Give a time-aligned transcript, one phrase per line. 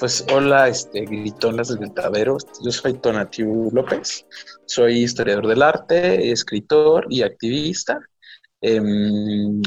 [0.00, 2.38] Pues hola, este, gritonas del gritadero.
[2.64, 4.26] Yo soy Tonatiu López,
[4.64, 8.00] soy historiador del arte, escritor y activista.
[8.62, 9.60] Em,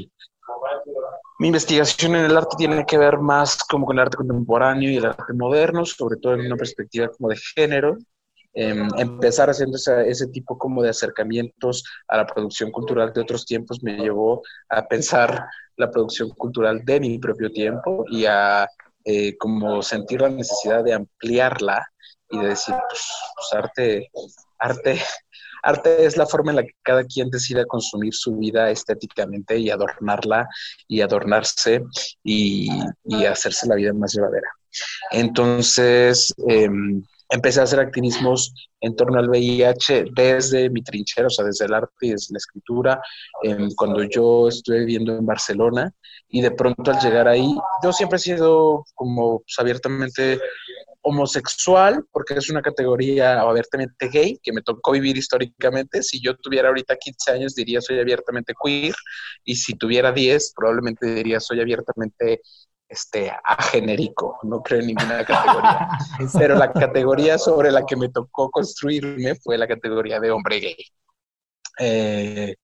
[1.38, 4.98] mi investigación en el arte tiene que ver más como con el arte contemporáneo y
[4.98, 7.96] el arte moderno, sobre todo en una perspectiva como de género.
[8.56, 13.84] Em, empezar haciendo ese tipo como de acercamientos a la producción cultural de otros tiempos
[13.84, 15.46] me llevó a pensar
[15.78, 18.68] la producción cultural de mi propio tiempo y a
[19.06, 21.86] eh, como sentir la necesidad de ampliarla
[22.30, 23.02] y de decir, pues,
[23.36, 24.12] pues, arte,
[24.60, 25.02] arte,
[25.64, 29.70] arte es la forma en la que cada quien decida consumir su vida estéticamente y
[29.70, 30.48] adornarla
[30.88, 31.84] y adornarse
[32.24, 32.70] y,
[33.06, 34.50] y hacerse la vida más llevadera.
[35.12, 41.46] Entonces, em, empecé a hacer activismos en torno al VIH desde mi trinchera, o sea,
[41.46, 43.02] desde el arte y desde la escritura,
[43.76, 45.92] cuando yo estuve viviendo en Barcelona
[46.30, 50.40] y de pronto al llegar ahí, yo siempre he sido como pues, abiertamente
[51.02, 56.04] homosexual, porque es una categoría abiertamente gay, que me tocó vivir históricamente.
[56.04, 58.94] Si yo tuviera ahorita 15 años, diría soy abiertamente queer,
[59.44, 62.42] y si tuviera 10, probablemente diría soy abiertamente
[62.94, 65.90] este, agenérico, no creo en ninguna categoría.
[66.38, 70.78] Pero la categoría sobre la que me tocó construirme fue la categoría de hombre gay.
[71.80, 72.56] Eh,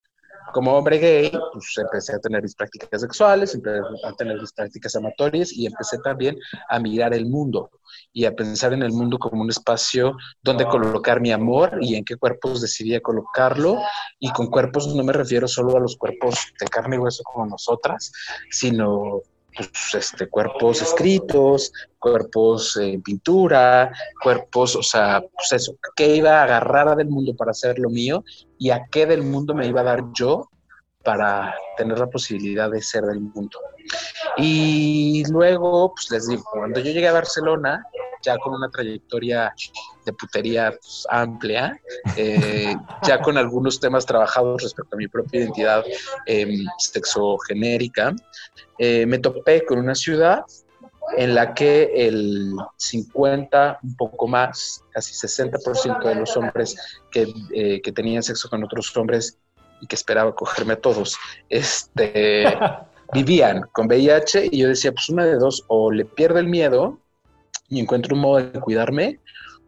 [0.53, 4.95] como hombre gay, pues empecé a tener mis prácticas sexuales, empecé a tener mis prácticas
[4.95, 6.37] amatorias y empecé también
[6.69, 7.71] a mirar el mundo
[8.13, 12.05] y a pensar en el mundo como un espacio donde colocar mi amor y en
[12.05, 13.77] qué cuerpos decidía colocarlo.
[14.19, 17.47] Y con cuerpos no me refiero solo a los cuerpos de carne y hueso como
[17.47, 18.11] nosotras,
[18.51, 19.21] sino
[19.55, 23.91] pues, este, cuerpos escritos, cuerpos en pintura,
[24.23, 28.23] cuerpos, o sea, pues eso, qué iba a agarrar del mundo para hacer lo mío
[28.57, 30.49] y a qué del mundo me iba a dar yo
[31.03, 33.57] para tener la posibilidad de ser del mundo.
[34.37, 37.83] Y luego, pues les digo, cuando yo llegué a Barcelona,
[38.21, 39.53] ya con una trayectoria
[40.05, 41.79] de putería pues, amplia,
[42.15, 45.83] eh, ya con algunos temas trabajados respecto a mi propia identidad
[46.25, 48.15] eh, sexogenérica,
[48.77, 50.45] eh, me topé con una ciudad
[51.17, 56.75] en la que el 50, un poco más, casi 60% de los hombres
[57.11, 59.37] que, eh, que, tenían sexo con otros hombres
[59.81, 61.17] y que esperaba cogerme a todos,
[61.49, 62.45] este,
[63.13, 66.99] vivían con VIH y yo decía, pues una de dos, o le pierdo el miedo
[67.69, 69.19] y encuentro un modo de cuidarme,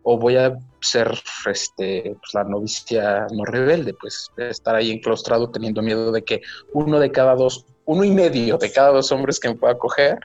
[0.04, 1.12] o voy a ser
[1.46, 6.42] este, pues, la novicia no rebelde, pues estar ahí enclaustrado teniendo miedo de que
[6.74, 10.20] uno de cada dos, uno y medio de cada dos hombres que me pueda coger,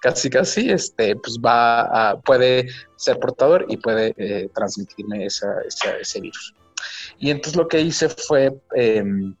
[0.00, 6.54] casi casi, este, pues va a, puede ser portador y puede eh, transmitirme ese virus.
[7.18, 9.34] Y entonces lo que hice fue em,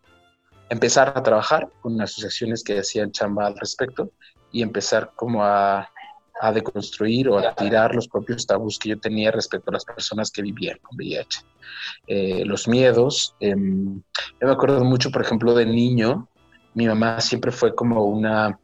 [0.70, 4.10] empezar a trabajar con asociaciones que hacían chamba al respecto
[4.52, 5.90] y empezar como a
[6.42, 10.28] a deconstruir o a tirar los propios tabús que yo tenía respecto a las personas
[10.28, 11.40] que vivían con VIH.
[12.08, 14.02] Eh, los miedos, em,
[14.40, 16.28] yo me acuerdo mucho, por ejemplo, de niño,
[16.74, 18.58] mi mamá siempre fue como una,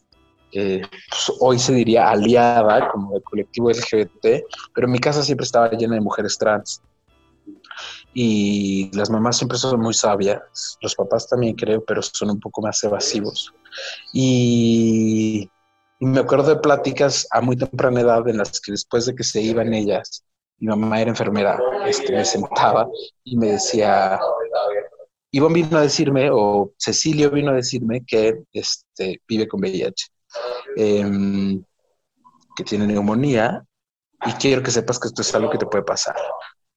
[0.50, 4.42] eh, pues, hoy se diría aliada, como del colectivo LGBT,
[4.74, 6.82] pero mi casa siempre estaba llena de mujeres trans.
[8.12, 12.60] Y las mamás siempre son muy sabias, los papás también creo, pero son un poco
[12.60, 13.52] más evasivos.
[14.12, 15.48] Y
[15.98, 19.24] y me acuerdo de pláticas a muy temprana edad en las que después de que
[19.24, 20.24] se iban ellas,
[20.58, 22.88] mi mamá era enfermera, este, me sentaba
[23.24, 24.18] y me decía,
[25.30, 30.06] Ivonne vino a decirme, o Cecilio vino a decirme que este, vive con VIH,
[30.76, 31.62] em,
[32.56, 33.64] que tiene neumonía,
[34.26, 36.16] y quiero que sepas que esto es algo que te puede pasar.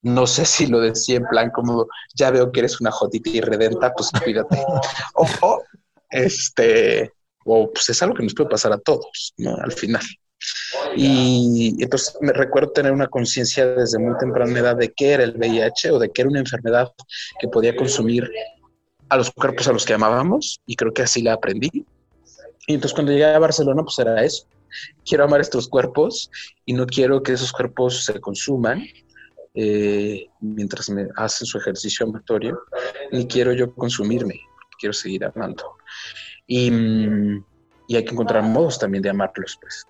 [0.03, 3.42] No sé si lo decía en plan como, ya veo que eres una jodita y
[3.42, 4.58] redenta, pues cuídate.
[5.16, 5.62] o,
[6.09, 7.14] este,
[7.46, 9.56] o pues es algo que nos puede pasar a todos, ¿no?
[9.57, 10.03] Al final.
[10.96, 15.38] Y entonces me recuerdo tener una conciencia desde muy temprana edad de qué era el
[15.38, 16.91] VIH o de qué era una enfermedad
[17.40, 18.29] que podía consumir
[19.09, 21.85] a los cuerpos a los que amábamos y creo que así la aprendí.
[22.67, 24.46] Y entonces cuando llegué a Barcelona pues era eso.
[25.05, 26.32] Quiero amar estos cuerpos
[26.66, 28.84] y no quiero que esos cuerpos se consuman
[29.53, 32.61] eh, mientras me hacen su ejercicio amatorio,
[33.11, 34.40] ni quiero yo consumirme,
[34.79, 35.76] quiero seguir amando.
[36.53, 36.70] Y,
[37.88, 39.86] y hay que encontrar modos también de amarlos, pues.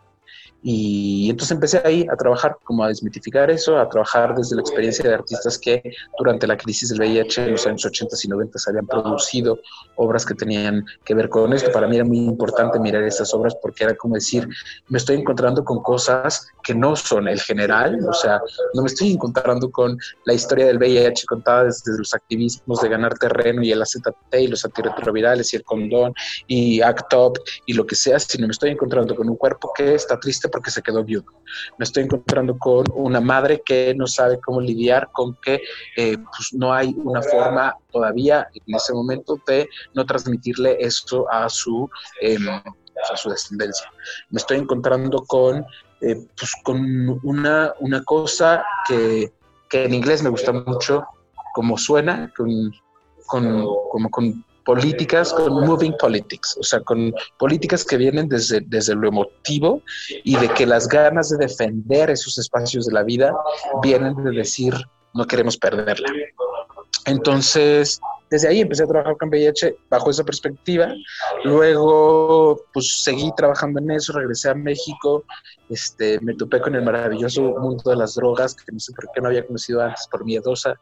[0.63, 5.08] Y entonces empecé ahí a trabajar, como a desmitificar eso, a trabajar desde la experiencia
[5.08, 5.81] de artistas que
[6.18, 9.60] durante la crisis del VIH en los años 80 y 90 habían producido
[9.96, 11.72] obras que tenían que ver con esto.
[11.72, 14.48] Para mí era muy importante mirar esas obras porque era como decir,
[14.90, 18.40] me estoy encontrando con cosas que no son el general, o sea,
[18.74, 23.18] no me estoy encontrando con la historia del VIH contada desde los activismos de ganar
[23.18, 26.14] terreno y el AZT y los antirretrovirales y el condón
[26.48, 29.96] y ACT UP y lo que sea, sino me estoy encontrando con un cuerpo que
[29.96, 31.25] está triste porque se quedó viudo.
[31.77, 35.62] Me estoy encontrando con una madre que no sabe cómo lidiar con que
[35.98, 41.50] eh, pues no hay una forma todavía en ese momento de no transmitirle esto a
[41.50, 41.89] su,
[42.21, 43.92] em, a su descendencia.
[44.30, 45.65] Me estoy encontrando con,
[46.01, 49.31] eh, pues, con una, una cosa que,
[49.69, 51.06] que en inglés me gusta mucho,
[51.54, 52.71] como suena, con,
[53.27, 58.96] con, como con políticas, con moving politics, o sea, con políticas que vienen desde, desde
[58.96, 59.81] lo emotivo
[60.24, 63.34] y de que las ganas de defender esos espacios de la vida
[63.81, 64.74] vienen de decir,
[65.13, 66.10] no queremos perderla.
[67.06, 68.00] Entonces,
[68.31, 70.94] desde ahí empecé a trabajar con VIH bajo esa perspectiva.
[71.44, 75.25] Luego, pues seguí trabajando en eso, regresé a México,
[75.69, 79.22] este, me topé con el maravilloso mundo de las drogas, que no sé por qué
[79.22, 80.80] no había conocido antes, por miedosa.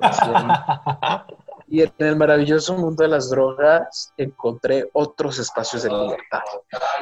[1.74, 6.42] Y en el maravilloso mundo de las drogas encontré otros espacios de libertad.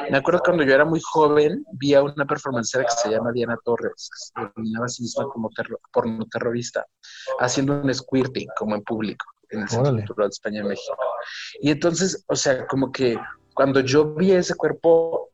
[0.09, 3.55] Me acuerdo cuando yo era muy joven, vi a una performancera que se llama Diana
[3.63, 5.51] Torres, que se denominaba a sí misma como
[5.91, 6.87] porno terrorista,
[7.39, 10.97] haciendo un squirting como en público en el Centro Cultural de España y México.
[11.61, 13.15] Y entonces, o sea, como que
[13.53, 15.29] cuando yo vi ese cuerpo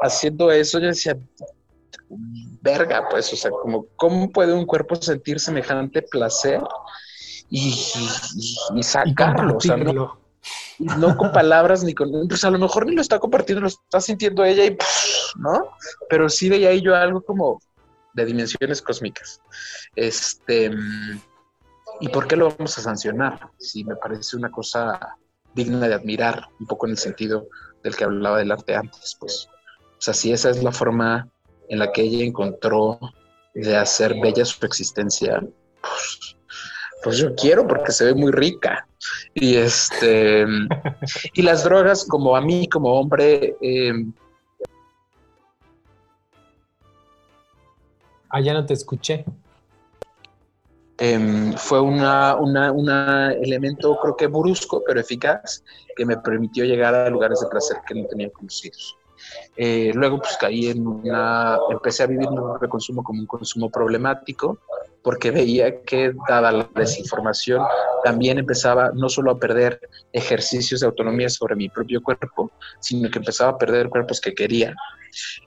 [0.00, 1.18] haciendo eso, yo decía,
[2.62, 6.62] verga, pues, o sea, como, ¿cómo puede un cuerpo sentir semejante placer
[7.50, 7.72] y,
[8.82, 9.56] sacarlo?
[9.56, 10.18] o sea, no,
[10.78, 12.10] no con palabras ni con.
[12.28, 14.76] Pues a lo mejor ni lo está compartiendo, lo está sintiendo ella y.
[15.36, 15.70] ¿No?
[16.08, 17.60] Pero sí veía ahí yo algo como
[18.14, 19.40] de dimensiones cósmicas.
[19.96, 20.70] Este.
[22.00, 23.50] ¿Y por qué lo vamos a sancionar?
[23.58, 25.16] Si me parece una cosa
[25.54, 27.48] digna de admirar, un poco en el sentido
[27.82, 29.48] del que hablaba del arte antes, pues.
[29.98, 31.28] O sea, si esa es la forma
[31.68, 33.00] en la que ella encontró
[33.54, 35.40] de hacer bella su existencia,
[35.80, 36.37] pues,
[37.02, 38.86] pues yo quiero porque se ve muy rica.
[39.34, 40.44] Y este
[41.34, 43.92] y las drogas, como a mí, como hombre, eh,
[48.30, 49.24] Ah, ya no te escuché.
[50.98, 55.62] Em, fue una, una, elemento, creo que brusco, pero eficaz,
[55.96, 58.96] que me permitió llegar a lugares de placer que no tenía conocidos.
[59.56, 64.58] Eh, luego pues caí en una, empecé a vivir mi consumo como un consumo problemático
[65.02, 67.62] porque veía que dada la desinformación
[68.04, 69.80] también empezaba no solo a perder
[70.12, 72.50] ejercicios de autonomía sobre mi propio cuerpo,
[72.80, 74.74] sino que empezaba a perder cuerpos que quería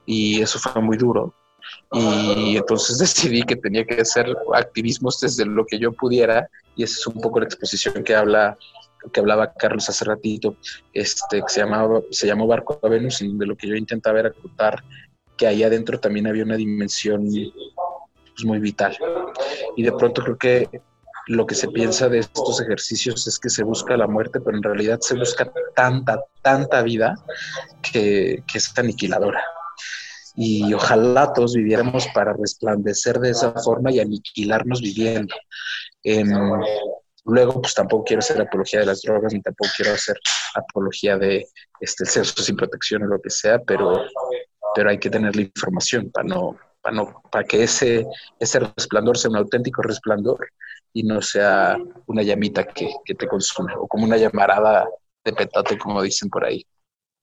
[0.06, 1.34] y eso fue muy duro.
[1.92, 6.98] Y entonces decidí que tenía que hacer activismos desde lo que yo pudiera y esa
[6.98, 8.56] es un poco la exposición que habla
[9.12, 10.56] que hablaba Carlos hace ratito,
[10.92, 14.20] este, que se, llamaba, se llamó Barco a Venus, y de lo que yo intentaba
[14.20, 14.84] era contar
[15.36, 18.96] que ahí adentro también había una dimensión pues, muy vital.
[19.76, 20.68] Y de pronto creo que
[21.28, 24.62] lo que se piensa de estos ejercicios es que se busca la muerte, pero en
[24.62, 27.14] realidad se busca tanta, tanta vida
[27.80, 29.42] que, que es aniquiladora.
[30.34, 35.34] Y ojalá todos viviéramos para resplandecer de esa forma y aniquilarnos viviendo.
[36.02, 36.24] Eh,
[37.24, 40.18] Luego, pues tampoco quiero hacer apología de las drogas, ni tampoco quiero hacer
[40.54, 41.46] apología de
[41.80, 44.04] este, el sexo sin protección o lo que sea, pero,
[44.74, 48.06] pero hay que tener la información para no, para para que ese,
[48.38, 50.48] ese resplandor sea un auténtico resplandor
[50.92, 54.86] y no sea una llamita que, que te consume, o como una llamarada
[55.24, 56.66] de petate, como dicen por ahí.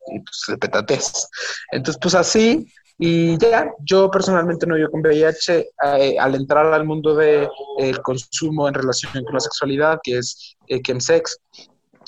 [0.07, 1.29] Y pues de petates.
[1.72, 2.65] Entonces, pues así,
[3.01, 5.69] y ya, yo personalmente no vivo con VIH.
[5.98, 10.57] Eh, al entrar al mundo del de, consumo en relación con la sexualidad, que es
[10.67, 11.38] eh, chemsex,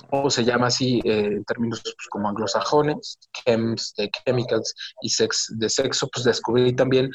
[0.09, 5.53] o se llama así eh, en términos pues, como anglosajones, chems de chemicals y sex
[5.57, 7.09] de sexo, pues descubrí también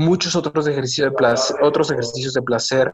[0.00, 2.92] muchos otros ejercicios de placer, otros ejercicios de placer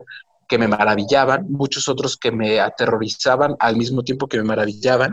[0.49, 5.13] que me maravillaban, muchos otros que me aterrorizaban al mismo tiempo que me maravillaban,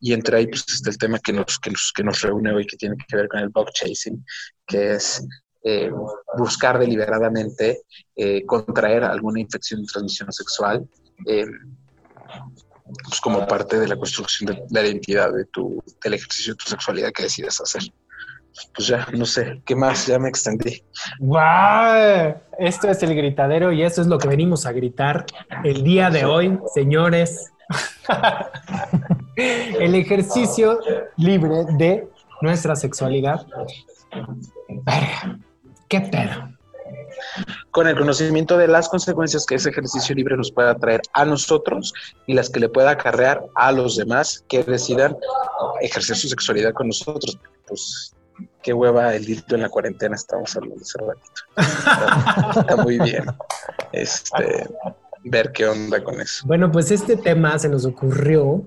[0.00, 2.66] y entre ahí pues está el tema que nos, que nos, que nos reúne hoy,
[2.66, 4.24] que tiene que ver con el bug chasing,
[4.66, 5.24] que es
[5.64, 5.90] eh,
[6.36, 7.82] buscar deliberadamente
[8.16, 10.88] eh, contraer alguna infección de transmisión sexual,
[11.26, 11.46] eh,
[13.04, 16.66] pues como parte de la construcción de la identidad de tu, del ejercicio de tu
[16.66, 17.82] sexualidad que decides hacer
[18.74, 20.06] pues ya, no sé, ¿qué más?
[20.06, 20.82] Ya me extendí.
[21.18, 22.34] ¡Guau!
[22.58, 25.26] Esto es el gritadero y eso es lo que venimos a gritar
[25.64, 27.52] el día de hoy, señores.
[29.36, 30.78] el ejercicio
[31.16, 32.08] libre de
[32.42, 33.46] nuestra sexualidad.
[35.88, 36.50] ¿Qué pedo?
[37.70, 41.92] Con el conocimiento de las consecuencias que ese ejercicio libre nos pueda traer a nosotros
[42.26, 45.16] y las que le pueda acarrear a los demás que decidan
[45.80, 47.38] ejercer su sexualidad con nosotros.
[47.66, 48.14] Pues
[48.64, 52.60] qué hueva el dildo en la cuarentena, estamos hablando hace ratito.
[52.60, 53.26] Está, muy bien.
[53.92, 54.66] Este,
[55.22, 56.44] ver qué onda con eso.
[56.46, 58.64] Bueno, pues este tema se nos ocurrió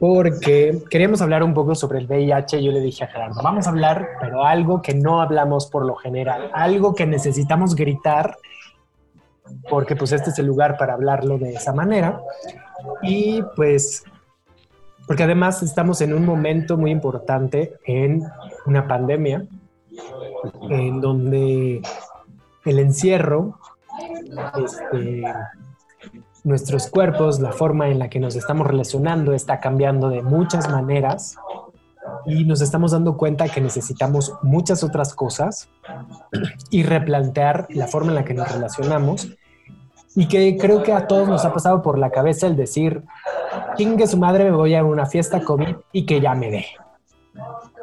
[0.00, 2.60] porque queríamos hablar un poco sobre el VIH.
[2.62, 5.94] Yo le dije a Gerardo, vamos a hablar, pero algo que no hablamos por lo
[5.94, 8.36] general, algo que necesitamos gritar,
[9.68, 12.20] porque pues este es el lugar para hablarlo de esa manera.
[13.02, 14.02] Y pues,
[15.06, 18.24] porque además estamos en un momento muy importante en
[18.66, 19.46] una pandemia,
[20.68, 21.82] en donde
[22.64, 23.58] el encierro,
[24.64, 25.24] este,
[26.44, 31.36] nuestros cuerpos, la forma en la que nos estamos relacionando está cambiando de muchas maneras
[32.26, 35.68] y nos estamos dando cuenta que necesitamos muchas otras cosas
[36.70, 39.28] y replantear la forma en la que nos relacionamos
[40.14, 43.04] y que creo que a todos nos ha pasado por la cabeza el decir,
[43.76, 46.66] chingue su madre, me voy a una fiesta COVID y que ya me dé.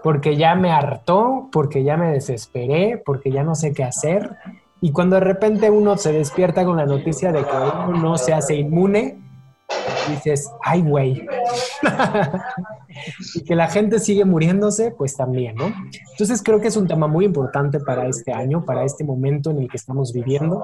[0.08, 4.38] Porque ya me hartó, porque ya me desesperé, porque ya no sé qué hacer
[4.80, 7.56] y cuando de repente uno se despierta con la noticia de que
[7.90, 9.20] uno no se hace inmune,
[10.08, 11.28] dices, ay, güey.
[13.36, 15.74] y que la gente sigue muriéndose, pues también, ¿no?
[16.12, 19.58] Entonces creo que es un tema muy importante para este año, para este momento en
[19.58, 20.64] el que estamos viviendo.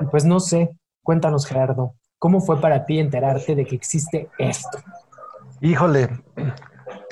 [0.00, 4.78] Y pues no sé, cuéntanos, Gerardo, ¿cómo fue para ti enterarte de que existe esto?
[5.60, 6.10] Híjole,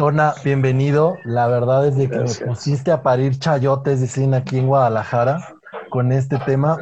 [0.01, 1.19] Tona, bienvenido.
[1.25, 5.47] La verdad es de que me pusiste a parir chayotes, dicen aquí en Guadalajara
[5.91, 6.79] con este tema.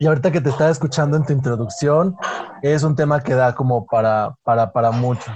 [0.00, 2.16] Y ahorita que te estaba escuchando en tu introducción,
[2.62, 5.30] es un tema que da como para, para, para mucho.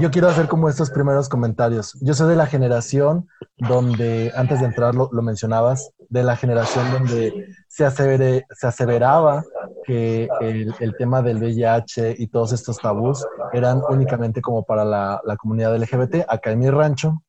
[0.00, 1.96] Yo quiero hacer como estos primeros comentarios.
[2.00, 7.46] Yo soy de la generación donde, antes de entrar lo, mencionabas, de la generación donde
[7.68, 9.44] se, asevere, se aseveraba
[9.84, 15.20] que el, el, tema del VIH y todos estos tabús eran únicamente como para la,
[15.24, 16.26] la comunidad LGBT.
[16.28, 17.22] Acá en mi rancho,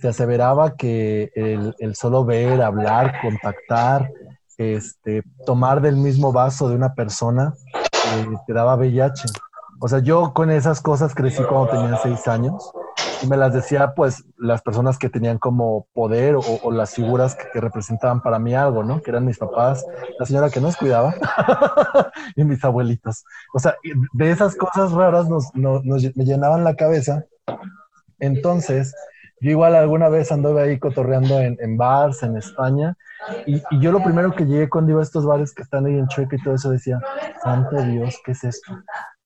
[0.00, 4.10] se aseveraba que el, solo ver, hablar, contactar,
[4.56, 9.28] este, tomar del mismo vaso de una persona eh, te daba VIH.
[9.78, 12.70] O sea, yo con esas cosas crecí cuando tenía seis años
[13.22, 17.60] y me las decía pues las personas que tenían como poder o, las figuras que,
[17.60, 19.02] representaban para mí algo, ¿no?
[19.02, 19.84] Que eran mis papás,
[20.18, 21.14] la señora que nos cuidaba
[22.36, 23.24] y mis abuelitos.
[23.54, 23.74] O sea,
[24.12, 27.24] de esas cosas raras nos, me llenaban la cabeza.
[28.18, 28.94] Entonces,
[29.40, 32.96] yo igual alguna vez anduve ahí cotorreando en, en bars en España
[33.46, 35.98] y, y, yo lo primero que llegué cuando iba a estos bares que están ahí
[35.98, 37.00] en Chueca y todo eso decía,
[37.42, 38.72] santo Dios, ¿qué es esto?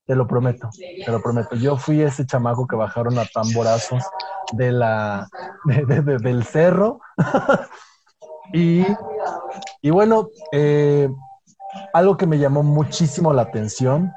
[0.06, 1.56] Te lo prometo, te lo prometo.
[1.56, 4.02] Yo fui ese chamaco que bajaron a tamborazos
[4.52, 5.28] de la,
[5.64, 7.00] del cerro.
[8.52, 8.84] y,
[9.80, 11.08] y, bueno, eh,
[11.94, 14.12] algo que me llamó muchísimo la atención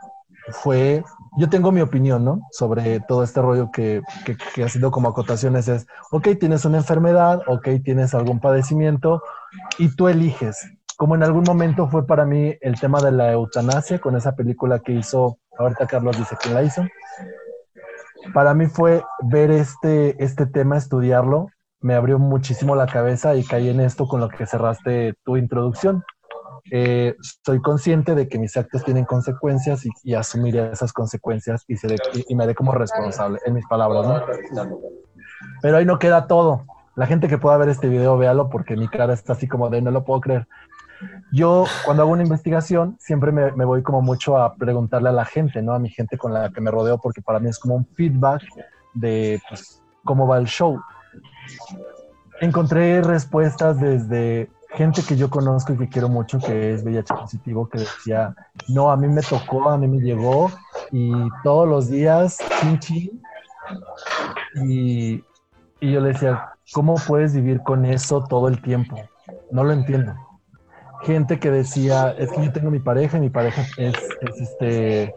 [0.49, 1.03] fue
[1.37, 2.41] yo tengo mi opinión, ¿no?
[2.51, 7.41] Sobre todo este rollo que, que, que, haciendo como acotaciones es, ok, tienes una enfermedad,
[7.47, 9.21] ok, tienes algún padecimiento
[9.77, 10.57] y tú eliges.
[10.97, 14.79] Como en algún momento fue para mí el tema de la eutanasia con esa película
[14.79, 16.83] que hizo, ahorita Carlos dice quién la hizo.
[18.33, 21.47] Para mí fue ver este, este tema, estudiarlo,
[21.79, 26.03] me abrió muchísimo la cabeza y caí en esto con lo que cerraste tu introducción
[26.71, 31.75] eh, soy consciente de que mis actos tienen consecuencias y, asumiré esas consecuencias y,
[32.27, 34.69] y, me haré como responsable, en mis palabras, ¿no?
[35.61, 36.65] Pero ahí no queda todo.
[36.95, 39.81] La gente que pueda ver este video, véalo porque mi cara está así como de
[39.81, 40.47] no lo puedo creer.
[41.31, 45.61] Yo cuando hago una investigación siempre me, voy como mucho a preguntarle a la gente,
[45.61, 45.73] ¿no?
[45.73, 48.43] A mi gente con la que me rodeo porque para mí es como un feedback
[48.93, 50.79] de pues, cómo va el show.
[52.39, 57.67] Encontré respuestas desde gente que yo conozco y que quiero mucho, que es VIH positivo,
[57.67, 58.35] que decía,
[58.67, 60.51] no, a mí me tocó, a mí me llegó,
[60.91, 61.11] y
[61.43, 63.21] todos los días, chin, chin.
[64.55, 65.23] Y,
[65.79, 68.97] y yo le decía, ¿cómo puedes vivir con eso todo el tiempo?
[69.51, 70.15] No lo entiendo.
[71.01, 75.13] Gente que decía, es que yo tengo mi pareja y mi pareja es, es este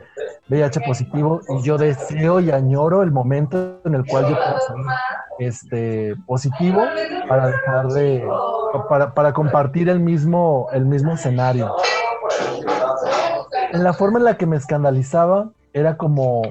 [0.51, 4.77] VIH positivo y yo deseo y añoro el momento en el cual yo pueda ser
[5.39, 6.83] este, positivo
[7.29, 8.29] para dejar de,
[8.89, 11.75] para, para compartir el mismo, el mismo escenario.
[13.73, 16.43] En la forma en la que me escandalizaba era como,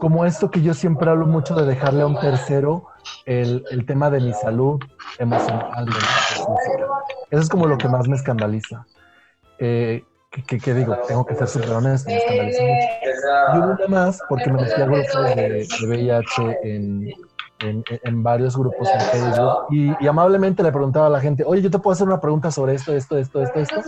[0.00, 2.86] como esto que yo siempre hablo mucho de dejarle a un tercero
[3.26, 4.80] el, el tema de mi salud
[5.18, 5.86] emocional.
[7.30, 8.86] Eso es como lo que más me escandaliza.
[9.58, 10.04] Eh,
[10.48, 13.54] digo, tengo que ser súper honesto, me escandaliza mucho.
[13.54, 17.08] Y una más, porque me metí a grupos de, VIH en,
[17.60, 21.70] en, en, varios grupos Facebook y, y, amablemente le preguntaba a la gente, oye, yo
[21.70, 23.80] te puedo hacer una pregunta sobre esto, esto, esto, esto, esto.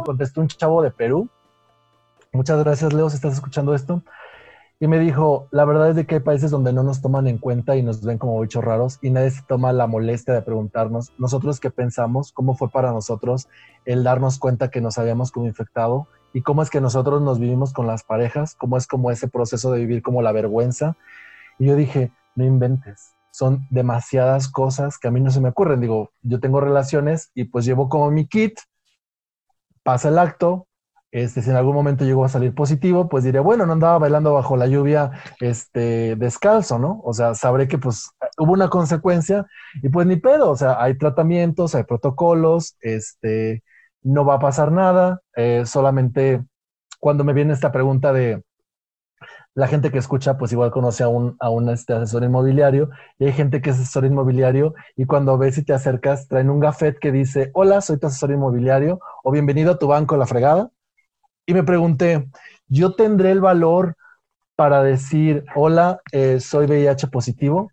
[0.00, 1.28] Y contestó un chavo de Perú.
[2.32, 4.02] Muchas gracias, Leo, si estás escuchando esto
[4.80, 7.38] y me dijo, la verdad es de que hay países donde no nos toman en
[7.38, 11.12] cuenta y nos ven como bichos raros y nadie se toma la molestia de preguntarnos,
[11.16, 13.48] nosotros qué pensamos, cómo fue para nosotros
[13.84, 17.72] el darnos cuenta que nos habíamos como infectado y cómo es que nosotros nos vivimos
[17.72, 20.96] con las parejas, cómo es como ese proceso de vivir como la vergüenza.
[21.60, 25.80] Y yo dije, no inventes, son demasiadas cosas que a mí no se me ocurren.
[25.80, 28.58] Digo, yo tengo relaciones y pues llevo como mi kit,
[29.84, 30.66] pasa el acto,
[31.14, 34.34] este, si en algún momento llegó a salir positivo, pues diré, bueno, no andaba bailando
[34.34, 37.00] bajo la lluvia este, descalzo, ¿no?
[37.04, 39.46] O sea, sabré que pues hubo una consecuencia
[39.80, 43.62] y pues ni pedo, o sea, hay tratamientos, hay protocolos, este,
[44.02, 46.42] no va a pasar nada, eh, solamente
[46.98, 48.42] cuando me viene esta pregunta de
[49.54, 52.90] la gente que escucha, pues igual conoce a un, a un este, asesor inmobiliario
[53.20, 56.58] y hay gente que es asesor inmobiliario y cuando ves y te acercas traen un
[56.58, 60.70] gafet que dice, hola, soy tu asesor inmobiliario o bienvenido a tu banco La Fregada
[61.46, 62.28] y me pregunté,
[62.68, 63.96] ¿yo tendré el valor
[64.56, 67.70] para decir, hola, eh, soy VIH positivo?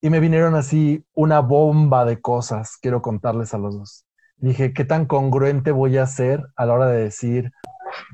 [0.00, 4.06] Y me vinieron así una bomba de cosas, quiero contarles a los dos.
[4.36, 7.52] Dije, ¿qué tan congruente voy a ser a la hora de decir,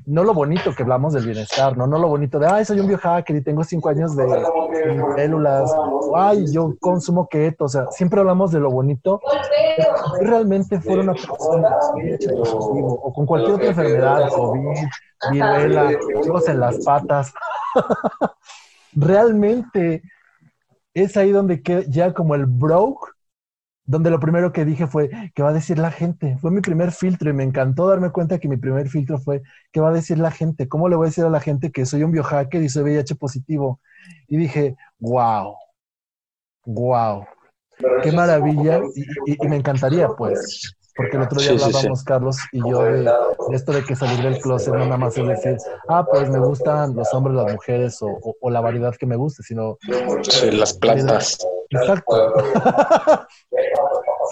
[0.05, 2.89] no lo bonito que hablamos del bienestar, no, no lo bonito de, ay, soy un
[2.89, 4.27] biohacker y tengo cinco años de
[5.17, 5.75] células,
[6.15, 9.21] ay, yo consumo keto, o sea, siempre hablamos de lo bonito.
[10.21, 11.77] Realmente fuera una persona
[12.39, 14.89] o con cualquier otra enfermedad, COVID,
[15.33, 15.91] viruela,
[16.23, 17.33] chicos en las patas,
[18.95, 20.03] realmente
[20.95, 23.16] es ahí donde queda ya como el broke
[23.87, 26.37] donde lo primero que dije fue, ¿qué va a decir la gente?
[26.41, 29.81] Fue mi primer filtro y me encantó darme cuenta que mi primer filtro fue, ¿qué
[29.81, 30.69] va a decir la gente?
[30.69, 33.15] ¿Cómo le voy a decir a la gente que soy un biohacker y soy VIH
[33.15, 33.81] positivo?
[34.27, 35.55] Y dije, wow,
[36.65, 37.25] wow,
[38.03, 38.81] qué maravilla.
[39.25, 43.09] Y, me encantaría, pues, porque el otro día hablábamos, Carlos y yo, de,
[43.53, 45.57] esto de que salir del closet no nada más es decir,
[45.89, 49.77] ah, pues me gustan los hombres, las mujeres o, la variedad que me guste, sino...
[50.23, 51.47] Sí, las plantas.
[51.71, 52.35] Exacto.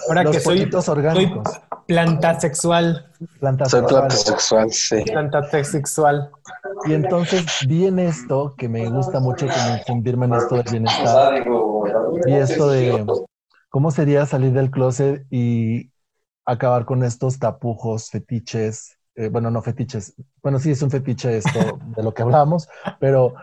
[0.09, 1.49] Ahora que soy, orgánicos.
[1.49, 3.11] soy planta sexual.
[3.41, 5.03] Planta soy planta sexual, sí.
[5.05, 6.31] Planta sexual.
[6.87, 11.45] Y entonces vi en esto, que me gusta mucho como infundirme en esto del bienestar,
[12.27, 13.07] y esto de
[13.69, 15.91] cómo sería salir del closet y
[16.45, 21.79] acabar con estos tapujos, fetiches, eh, bueno, no fetiches, bueno, sí es un fetiche esto
[21.97, 22.69] de lo que hablamos,
[22.99, 23.35] pero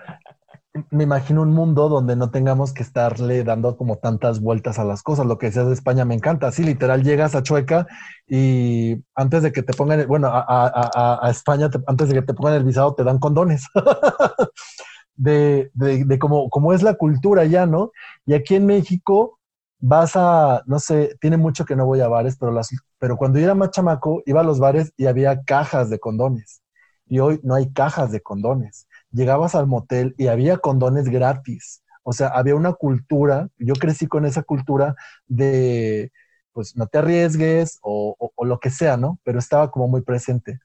[0.89, 5.03] me imagino un mundo donde no tengamos que estarle dando como tantas vueltas a las
[5.03, 5.25] cosas.
[5.25, 6.47] Lo que decías de España me encanta.
[6.47, 7.87] Así literal llegas a Chueca
[8.27, 12.63] y antes de que te pongan, bueno, a, España, antes de que te pongan el
[12.63, 13.65] visado, te dan condones.
[15.15, 17.91] de, de, de cómo, es la cultura ya, ¿no?
[18.25, 19.39] Y aquí en México
[19.79, 23.39] vas a, no sé, tiene mucho que no voy a bares, pero, las, pero cuando
[23.39, 26.61] yo era más chamaco, iba a los bares y había cajas de condones.
[27.07, 31.83] Y hoy no hay cajas de condones llegabas al motel y había condones gratis.
[32.03, 34.95] O sea, había una cultura, yo crecí con esa cultura
[35.27, 36.11] de,
[36.51, 39.19] pues no te arriesgues o, lo que sea, ¿no?
[39.23, 40.59] Pero estaba como muy presente.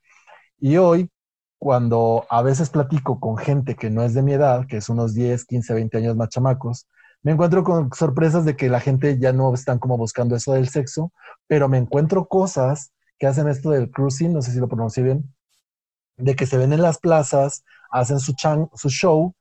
[0.59, 1.11] Y hoy,
[1.59, 5.15] cuando a veces platico con gente que no es de mi edad, que es unos
[5.15, 6.89] 10, 15, 20 años más chamacos,
[7.23, 10.69] me encuentro con sorpresas de que la gente ya no están como buscando eso del
[10.69, 11.13] sexo,
[11.47, 15.35] pero me encuentro cosas que hacen esto del cruising, no sé si lo pronuncié bien,
[16.17, 18.35] de que se ven en las plazas, hacen su,
[18.75, 19.35] su show,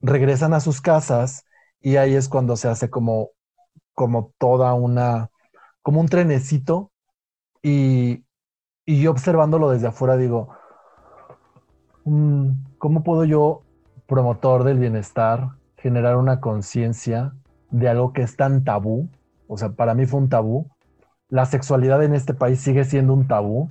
[0.00, 1.44] regresan a sus casas
[1.80, 3.30] y ahí es cuando se hace como,
[3.94, 5.30] como toda una,
[5.82, 6.92] como un trenecito
[7.62, 8.24] y,
[8.86, 10.50] y yo observándolo desde afuera digo,
[12.04, 13.62] mm, ¿cómo puedo yo,
[14.06, 17.34] promotor del bienestar, generar una conciencia
[17.70, 19.08] de algo que es tan tabú?
[19.48, 20.66] O sea, para mí fue un tabú.
[21.28, 23.70] La sexualidad en este país sigue siendo un tabú.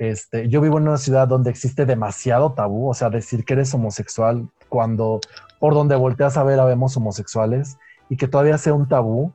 [0.00, 3.74] Este, yo vivo en una ciudad donde existe demasiado tabú, o sea, decir que eres
[3.74, 5.20] homosexual cuando
[5.58, 7.76] por donde volteas a ver habemos homosexuales
[8.08, 9.34] y que todavía sea un tabú.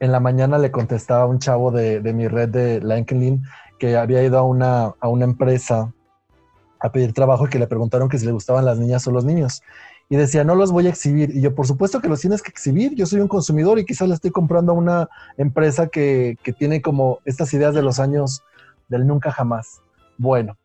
[0.00, 3.42] En la mañana le contestaba a un chavo de, mi red de LinkedIn
[3.78, 5.92] que había ido a una, a una empresa
[6.80, 9.26] a pedir trabajo y que le preguntaron que si le gustaban las niñas o los
[9.26, 9.60] niños.
[10.08, 11.36] Y decía, no los voy a exhibir.
[11.36, 12.94] Y yo, por supuesto que los tienes que exhibir.
[12.94, 16.80] Yo soy un consumidor y quizás le estoy comprando a una empresa que, que tiene
[16.80, 18.42] como estas ideas de los años
[18.88, 19.82] del nunca jamás.
[20.18, 20.56] Bueno,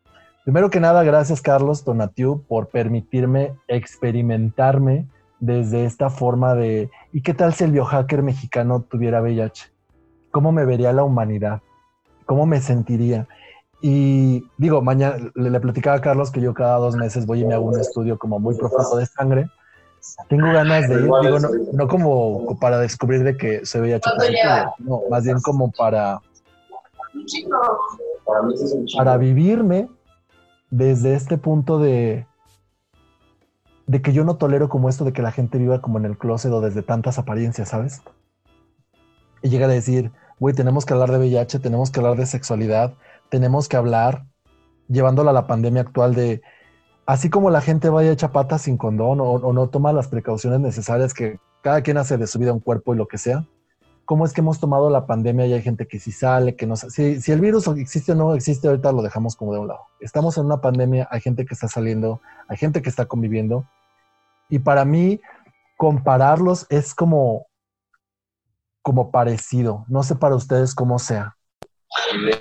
[0.44, 5.06] primero que nada, gracias Carlos Donatiu por permitirme experimentarme
[5.40, 9.72] desde esta forma de, ¿y qué tal si el biohacker mexicano tuviera VIH?
[10.30, 11.60] ¿Cómo me vería la humanidad?
[12.26, 13.26] ¿Cómo me sentiría?
[13.80, 17.54] Y digo, mañana le, platicaba a Carlos que yo cada dos meses voy y me
[17.54, 19.50] hago un estudio como muy profundo de sangre.
[20.28, 21.38] Tengo ganas de ir, digo,
[21.72, 26.20] no, como para descubrir de que se VIH positivo, no, más bien como para
[28.96, 29.88] para vivirme
[30.70, 32.26] desde este punto de,
[33.86, 36.16] de que yo no tolero como esto de que la gente viva como en el
[36.16, 38.02] closet o desde tantas apariencias, ¿sabes?
[39.42, 42.94] Y llega a decir, güey, tenemos que hablar de VIH, tenemos que hablar de sexualidad,
[43.28, 44.24] tenemos que hablar
[44.88, 46.42] llevándola a la pandemia actual de,
[47.06, 51.14] así como la gente vaya hecha pata sin condón o, no toma las precauciones necesarias
[51.14, 53.46] que cada quien hace de su vida un cuerpo y lo que sea,
[54.04, 56.76] ¿cómo es que hemos tomado la pandemia y hay gente que sí sale, que no
[56.76, 59.86] si, si el virus existe o no existe, ahorita lo dejamos como de un lado.
[60.00, 63.66] Estamos en una pandemia, hay gente que está saliendo, hay gente que está conviviendo
[64.48, 65.20] y para mí
[65.76, 67.46] compararlos es como
[68.82, 69.84] como parecido.
[69.88, 71.36] No sé para ustedes cómo sea.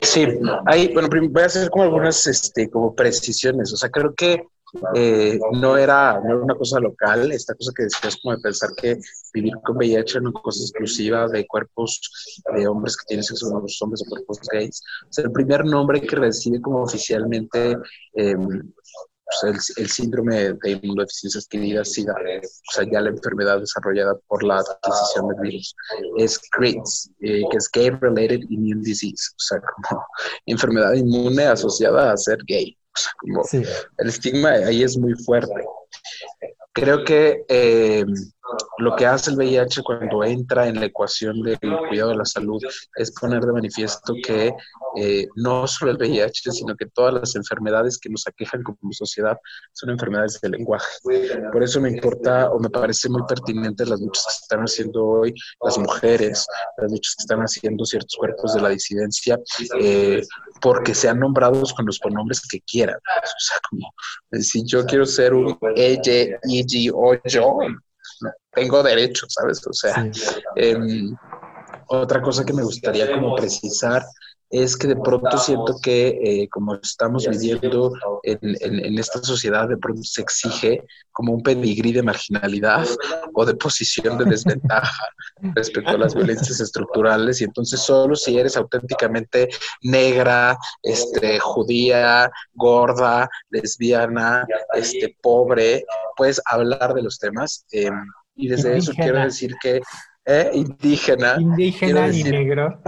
[0.01, 0.27] Sí,
[0.65, 3.71] hay, bueno, voy a hacer como algunas este, como precisiones.
[3.73, 4.43] O sea, creo que
[4.95, 8.99] eh, no, era, una cosa local, esta cosa que decías como de pensar que
[9.33, 11.99] vivir con VIH era una cosa exclusiva de cuerpos
[12.55, 14.81] de hombres que tienen sexo con los hombres o cuerpos gays.
[15.09, 17.77] O sea, el primer nombre que recibe como oficialmente
[18.15, 18.35] eh,
[19.41, 24.59] pues, el, síndrome de inmunodeficiencia adquirida, SIDA, o sea, ya la enfermedad desarrollada por la
[24.59, 25.75] adquisición del virus,
[26.17, 30.05] es GRIDS, eh, que es Gay Related Immune Disease, o sea, como
[30.45, 32.77] enfermedad inmune asociada a ser gay.
[32.93, 33.43] O sea, como
[33.97, 35.53] el estigma ahí es muy fuerte.
[36.73, 38.05] Creo que eh,
[38.77, 42.61] lo que hace el VIH cuando entra en la ecuación del cuidado de la salud
[42.95, 44.53] es poner de manifiesto que
[44.97, 49.37] eh, no solo el VIH, sino que todas las enfermedades que nos aquejan como sociedad
[49.73, 50.87] son enfermedades del lenguaje.
[51.51, 55.33] Por eso me importa o me parece muy pertinente las luchas que están haciendo hoy
[55.63, 56.45] las mujeres,
[56.77, 59.39] las luchas que están haciendo ciertos cuerpos de la disidencia,
[59.79, 60.21] eh,
[60.61, 62.95] porque sean nombrados con los pronombres que quieran.
[62.97, 63.93] O sea, como
[64.41, 67.57] si yo quiero ser un ella, ella o yo,
[68.51, 69.65] tengo derecho, ¿sabes?
[69.67, 70.09] O sea,
[70.55, 71.15] em,
[71.87, 74.03] otra cosa que me gustaría como precisar
[74.51, 80.03] es que de pronto siento que eh, como estamos viviendo en, esta sociedad, de pronto
[80.03, 82.85] se exige como un pedigrí de marginalidad
[83.33, 85.05] o de posición de desventaja
[85.55, 87.39] respecto a las violencias estructurales.
[87.39, 89.47] Y entonces solo si eres auténticamente
[89.83, 95.85] negra, este, judía, gorda, lesbiana, este, pobre,
[96.17, 97.65] puedes hablar de los temas.
[97.71, 99.81] Em, y desde eso quiero decir que
[100.25, 101.35] eh, indígena.
[101.39, 102.79] Indígena y negro.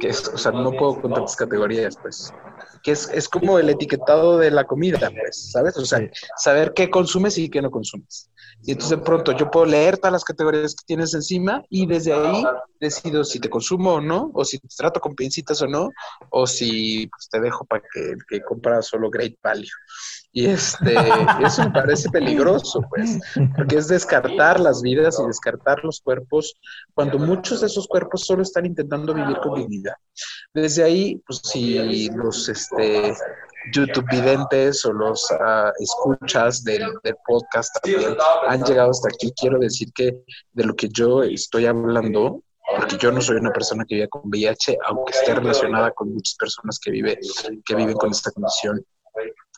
[0.00, 2.32] que es, o sea, no puedo con tantas categorías, pues.
[2.82, 5.76] Que es, es, como el etiquetado de la comida, pues, ¿sabes?
[5.76, 6.00] O sea,
[6.36, 8.28] saber qué consumes y qué no consumes.
[8.64, 12.12] Y entonces de pronto yo puedo leer todas las categorías que tienes encima y desde
[12.12, 12.44] ahí
[12.80, 15.90] decido si te consumo o no, o si te trato con pincitas o no,
[16.30, 19.66] o si pues, te dejo para que, que compras solo Great Value.
[20.34, 20.96] Y este,
[21.44, 23.20] eso me parece peligroso, pues,
[23.54, 26.54] porque es descartar las vidas y descartar los cuerpos
[26.94, 29.94] cuando muchos de esos cuerpos solo están intentando vivir con dignidad.
[30.54, 33.14] Desde ahí, pues si los este,
[33.74, 38.16] YouTube videntes o los ah, escuchas del, del, podcast también
[38.48, 40.16] han llegado hasta aquí, quiero decir que
[40.52, 42.42] de lo que yo estoy hablando,
[42.78, 46.36] porque yo no soy una persona que vive con VIH, aunque esté relacionada con muchas
[46.36, 47.18] personas que, vive,
[47.66, 48.82] que viven con esta condición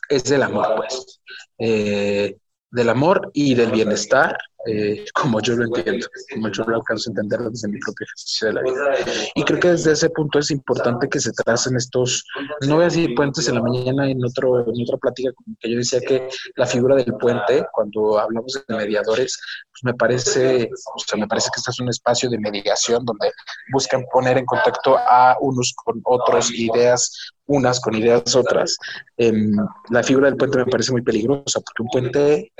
[0.09, 1.21] es del amor, pues.
[1.57, 2.37] Eh,
[2.71, 7.11] del amor y del bienestar, eh, como yo lo entiendo, como yo lo alcanzo a
[7.11, 9.31] entender desde mi propio ejercicio de la vida.
[9.35, 12.25] Y creo que desde ese punto es importante que se tracen estos,
[12.67, 15.77] no voy a decir puentes en la mañana, en, otro, en otra plática, que yo
[15.77, 19.39] decía que la figura del puente, cuando hablamos de mediadores,
[19.71, 23.31] pues me parece, o sea, me parece que este es un espacio de mediación donde
[23.71, 28.77] buscan poner en contacto a unos con otros ideas unas con ideas otras.
[29.17, 29.55] Em,
[29.89, 32.51] la figura del puente me parece muy peligrosa porque un puente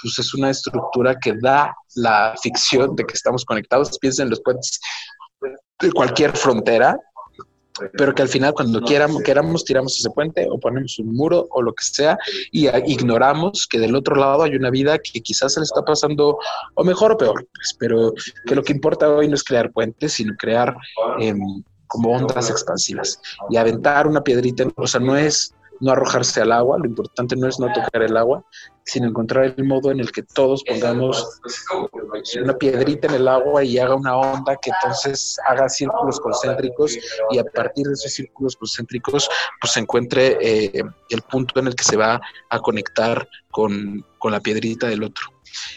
[0.00, 3.98] pues, es una estructura que da la ficción de que estamos conectados.
[3.98, 4.80] Piensen en los puentes
[5.80, 6.96] de cualquier frontera,
[7.94, 11.62] pero que al final cuando quieramos, queramos tiramos ese puente o ponemos un muro o
[11.62, 12.18] lo que sea
[12.50, 16.38] y ignoramos que del otro lado hay una vida que quizás se le está pasando
[16.74, 18.12] o mejor o peor, pues, pero
[18.46, 20.76] que lo que importa hoy no es crear puentes, sino crear
[21.18, 21.34] eh,
[21.86, 23.20] como ondas expansivas.
[23.50, 27.48] Y aventar una piedrita, o sea, no es no arrojarse al agua, lo importante no
[27.48, 28.44] es no tocar el agua,
[28.84, 31.40] sino encontrar el modo en el que todos pongamos
[32.40, 36.96] una piedrita en el agua y haga una onda que entonces haga círculos concéntricos
[37.30, 39.28] y a partir de esos círculos concéntricos
[39.60, 44.30] pues se encuentre eh, el punto en el que se va a conectar con, con
[44.30, 45.26] la piedrita del otro.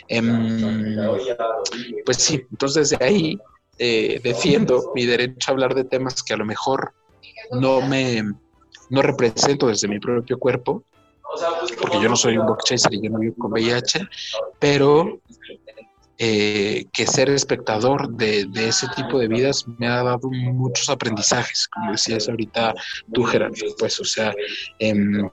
[0.08, 0.96] Em,
[2.06, 3.40] pues sí, entonces de ahí
[3.80, 6.94] eh, defiendo mi derecho a hablar de temas que a lo mejor
[7.52, 8.24] no me
[8.90, 10.84] no represento desde mi propio cuerpo,
[11.82, 14.08] porque yo no soy un blockchaser y yo no vivo con VIH,
[14.60, 15.20] pero
[16.18, 21.92] eh, que ser espectador de, ese tipo de vidas me ha dado muchos aprendizajes, como
[21.92, 22.74] decías ahorita
[23.14, 24.34] tú, Gerardo, pues, o sea,
[24.80, 25.30] em,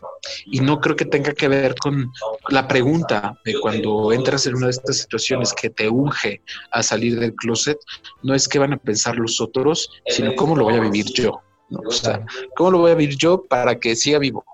[0.46, 2.10] y no creo que tenga que ver con
[2.48, 7.20] la pregunta de cuando entras en una de estas situaciones que te unge a salir
[7.20, 7.78] del closet,
[8.24, 11.42] no es qué van a pensar los otros, sino cómo lo voy a vivir yo.
[11.72, 11.80] ¿No?
[11.86, 12.24] O sea,
[12.56, 14.44] ¿cómo lo voy a vivir yo para que siga vivo?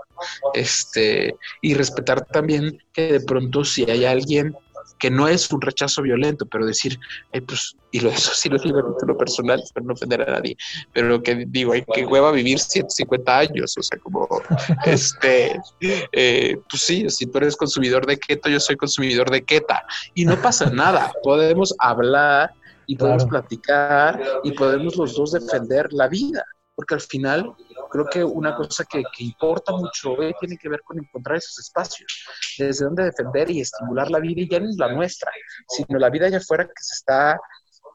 [0.55, 4.57] Este, y respetar también que de pronto si hay alguien
[4.99, 6.99] que no es un rechazo violento, pero decir,
[7.47, 10.57] pues, y lo, eso sí lo digo en lo personal, para no ofender a nadie,
[10.93, 14.29] pero lo que digo, hay que hueva vivir 150 años, o sea, como,
[14.85, 19.85] este, eh, pues sí, si tú eres consumidor de keto, yo soy consumidor de keta,
[20.15, 22.53] y no pasa nada, podemos hablar
[22.87, 26.45] y podemos platicar y podemos los dos defender la vida,
[26.79, 27.57] porque al final
[27.91, 32.25] creo que una cosa que, importa mucho hoy tiene que ver con encontrar esos espacios,
[32.57, 35.33] desde donde defender y estimular la vida y ya no es la nuestra,
[35.67, 37.37] sino la vida allá afuera que se está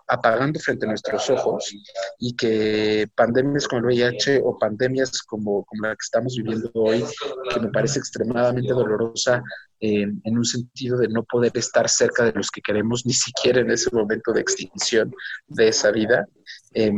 [0.05, 1.73] apagando frente a nuestros ojos
[2.19, 7.05] y que pandemias como el VIH o pandemias como, como la que estamos viviendo hoy,
[7.53, 9.41] que me parece extremadamente dolorosa
[9.79, 13.71] en un sentido de no poder estar cerca de los que queremos, ni siquiera en
[13.71, 15.15] ese momento de extinción
[15.47, 16.27] de esa vida,
[16.73, 16.91] eh,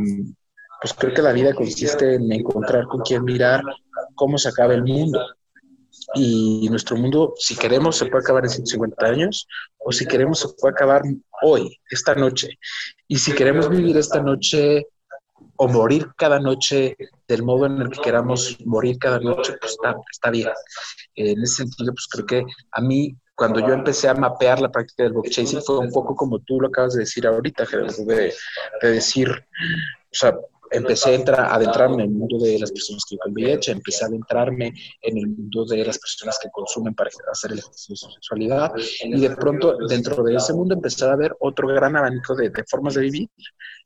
[0.80, 3.62] pues creo que la vida consiste en encontrar con quién mirar
[4.14, 5.24] cómo se acaba el mundo.
[6.14, 9.46] Y nuestro mundo, si queremos, se puede acabar en 150 años,
[9.78, 11.02] o si queremos, se puede acabar
[11.42, 12.58] hoy, esta noche.
[13.08, 14.86] Y si queremos vivir esta noche
[15.56, 19.96] o morir cada noche del modo en el que queramos morir cada noche, pues está,
[20.10, 20.48] está bien.
[21.14, 25.02] En ese sentido, pues creo que a mí, cuando yo empecé a mapear la práctica
[25.04, 28.34] del box chasing, fue un poco como tú lo acabas de decir ahorita, de,
[28.82, 30.36] de decir, o sea,
[30.70, 34.04] empecé a entrar, a adentrarme en el mundo de las personas que con VIH, empecé
[34.04, 37.96] a adentrarme en el mundo de las personas que consumen para hacer el ejercicio de
[37.96, 38.72] su sexualidad
[39.04, 42.94] y de pronto dentro de ese mundo empecé a ver otro gran abanico de, formas
[42.94, 43.28] de vivir,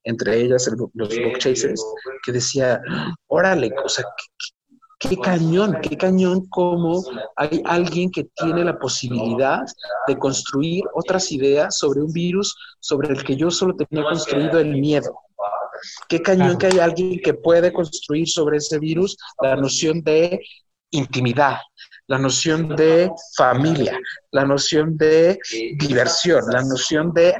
[0.05, 1.85] entre ellas los book chasers,
[2.25, 2.81] que decía,
[3.27, 4.05] órale, o sea,
[4.39, 4.47] qué,
[5.01, 7.03] qué cañón, qué cañón como
[7.37, 9.63] hay alguien que tiene la posibilidad
[10.07, 14.77] de construir otras ideas sobre un virus sobre el que yo solo tenía construido el
[14.77, 15.19] miedo.
[16.09, 20.41] Qué cañón que hay alguien que puede construir sobre ese virus la noción de
[20.91, 21.59] intimidad,
[22.07, 23.99] la noción de familia,
[24.33, 25.39] la noción de
[25.79, 27.35] diversión, la noción de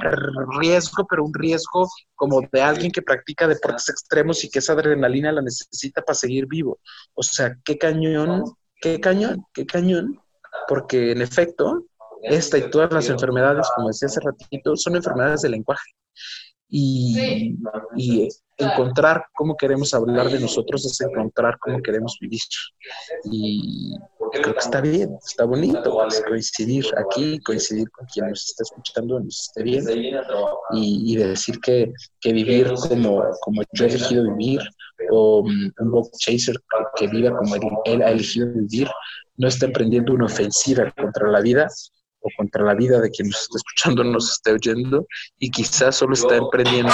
[0.59, 5.31] riesgo, pero un riesgo como de alguien que practica deportes extremos y que esa adrenalina
[5.31, 6.79] la necesita para seguir vivo.
[7.13, 8.43] O sea, qué cañón,
[8.81, 10.19] qué cañón, qué cañón,
[10.67, 11.85] porque en efecto,
[12.23, 15.91] esta y todas las enfermedades, como decía hace ratito, son enfermedades del lenguaje
[16.73, 17.57] y,
[17.97, 22.39] y, encontrar cómo queremos hablar de nosotros es encontrar cómo queremos vivir.
[23.25, 23.93] Y
[24.31, 29.47] creo que está bien, está bonito coincidir aquí, coincidir con quien nos está escuchando, nos
[29.47, 29.83] esté bien
[30.73, 34.61] y, y decir que, que, vivir como, como yo he elegido vivir
[35.09, 36.55] o um, un box chaser
[36.95, 38.87] que, que viva como él, él ha elegido vivir,
[39.37, 41.67] no está emprendiendo una ofensiva contra la vida,
[42.21, 45.05] o contra la vida de quien nos está escuchando, nos esté oyendo,
[45.39, 46.93] y quizás solo está emprendiendo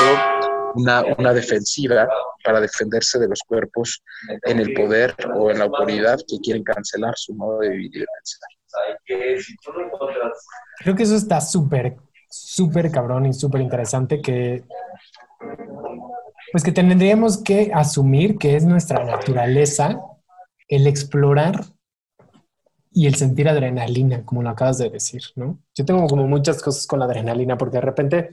[0.76, 2.08] una, una, defensiva
[2.44, 4.04] para defenderse de los cuerpos
[4.44, 8.06] en el poder o en la autoridad que quieren cancelar su modo de vivir y
[8.06, 8.50] pensar.
[10.80, 11.98] Creo que eso está súper,
[12.30, 14.64] súper cabrón y súper interesante que
[16.52, 20.00] pues que tendríamos que asumir que es nuestra naturaleza
[20.68, 21.66] el explorar
[22.98, 25.60] y el sentir adrenalina, como lo acabas de decir, ¿no?
[25.76, 28.32] Yo tengo como muchas cosas con la adrenalina porque de repente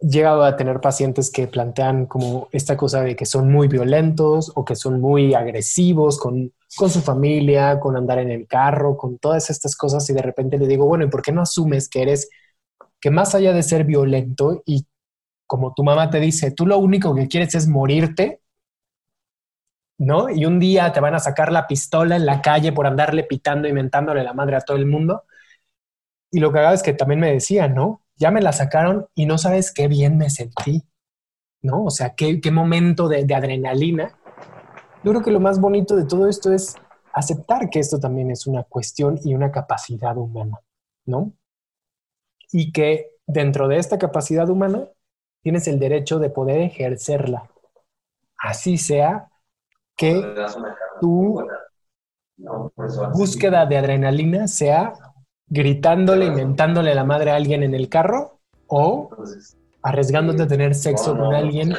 [0.00, 4.50] he llegado a tener pacientes que plantean como esta cosa de que son muy violentos
[4.54, 9.18] o que son muy agresivos con, con su familia, con andar en el carro, con
[9.18, 12.00] todas estas cosas y de repente le digo, bueno, ¿y por qué no asumes que
[12.00, 12.30] eres,
[12.98, 14.86] que más allá de ser violento y
[15.46, 18.40] como tu mamá te dice, tú lo único que quieres es morirte,
[19.98, 20.28] ¿no?
[20.30, 23.68] Y un día te van a sacar la pistola en la calle por andarle pitando
[23.68, 25.24] y mentándole la madre a todo el mundo.
[26.30, 28.02] Y lo que hago es que también me decía, ¿no?
[28.16, 30.84] Ya me la sacaron y no sabes qué bien me sentí,
[31.62, 31.84] ¿no?
[31.84, 34.18] O sea, qué, qué momento de, de adrenalina.
[35.04, 36.76] Yo creo que lo más bonito de todo esto es
[37.12, 40.60] aceptar que esto también es una cuestión y una capacidad humana,
[41.06, 41.32] ¿no?
[42.52, 44.88] Y que dentro de esta capacidad humana
[45.42, 47.50] tienes el derecho de poder ejercerla,
[48.38, 49.30] así sea
[49.96, 50.34] que
[51.00, 51.42] tu
[53.14, 54.92] búsqueda de adrenalina sea
[55.48, 59.10] gritándole, inventándole a la madre a alguien en el carro o
[59.82, 61.74] arriesgándote a tener sexo con alguien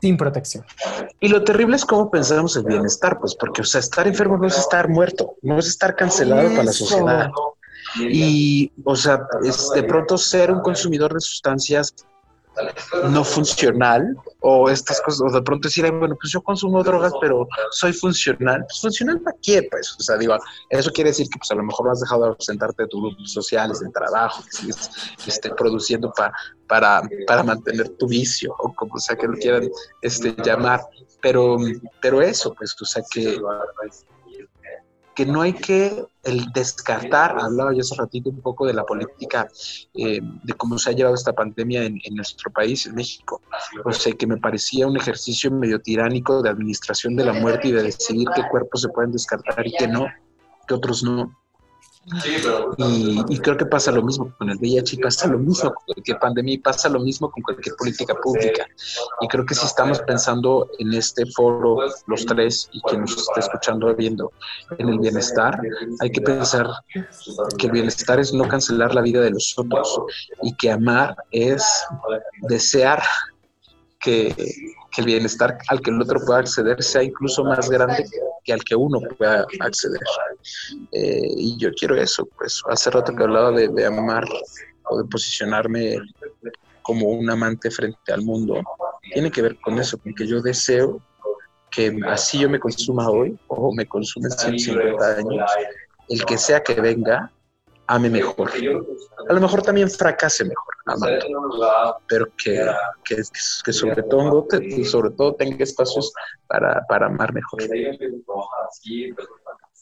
[0.00, 0.64] sin protección.
[1.20, 4.46] Y lo terrible es cómo pensamos el bienestar, pues, porque, o sea, estar enfermo no
[4.46, 7.30] es estar muerto, no es estar cancelado para la sociedad.
[7.98, 11.94] Y, o sea, es de pronto ser un consumidor de sustancias
[13.10, 17.46] no funcional o estas cosas, o de pronto decir, bueno, pues yo consumo drogas, pero
[17.70, 18.64] soy funcional.
[18.66, 20.36] Pues funcional para qué, pues, o sea, digo,
[20.70, 23.32] eso quiere decir que pues a lo mejor has dejado de ausentarte de tus grupos
[23.32, 24.90] sociales, del trabajo, que sigues
[25.26, 26.12] este, produciendo
[26.66, 29.68] para, para mantener tu vicio, o como sea que lo quieran
[30.02, 30.80] este, llamar.
[31.20, 31.56] Pero,
[32.00, 33.40] pero eso, pues, o sea, que
[35.18, 39.48] que no hay que el descartar, hablaba yo hace ratito un poco de la política,
[39.92, 43.42] eh, de cómo se ha llevado esta pandemia en, nuestro país, en México.
[43.84, 47.72] O sea, que me parecía un ejercicio medio tiránico de administración de la muerte y
[47.72, 50.06] de decidir qué cuerpos se pueden descartar y qué no,
[50.68, 51.36] que otros no.
[52.76, 56.18] Y, creo que pasa lo mismo con el VIH y pasa lo mismo con cualquier
[56.18, 58.66] pandemia y pasa lo mismo con cualquier política pública.
[59.20, 63.40] Y creo que si estamos pensando en este foro, los tres, y quien nos está
[63.40, 64.32] escuchando viendo,
[64.78, 65.60] en el bienestar,
[66.00, 66.66] hay que pensar
[67.58, 70.00] que el bienestar es no cancelar la vida de los otros
[70.42, 71.64] y que amar es
[72.48, 73.02] desear
[74.00, 74.34] que,
[74.90, 78.04] que el bienestar al que el otro pueda acceder sea incluso más grande
[78.44, 80.00] que al que uno pueda acceder.
[80.92, 84.24] Eh, y yo quiero eso, pues hace rato que hablaba de, de amar
[84.84, 85.98] o de posicionarme
[86.82, 88.62] como un amante frente al mundo,
[89.12, 91.02] tiene que ver con eso, con que yo deseo
[91.70, 95.50] que así yo me consuma hoy o me consume 150 años,
[96.08, 97.30] el que sea que venga,
[97.88, 98.50] ame mejor.
[99.28, 100.74] A lo mejor también fracase mejor,
[102.06, 102.64] pero que,
[103.04, 104.46] que, sobre, todo,
[104.84, 106.12] sobre todo tenga espacios
[106.46, 107.62] para, para amar mejor.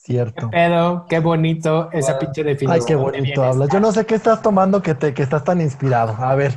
[0.07, 0.51] Cierto.
[0.53, 2.71] Pero qué bonito esa pinche definición.
[2.71, 3.69] Ay, qué bonito hablas.
[3.71, 6.15] Yo no sé qué estás tomando que te que estás tan inspirado.
[6.17, 6.57] A ver.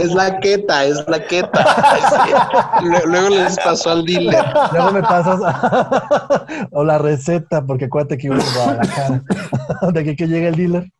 [0.00, 2.80] es, la queta, es la queta.
[3.06, 4.44] Luego les pasó al dealer.
[4.72, 5.38] Luego me pasas
[6.72, 9.22] o la receta, porque acuérdate que iba a Guadalajara.
[9.92, 10.92] de que, que llegue el dealer.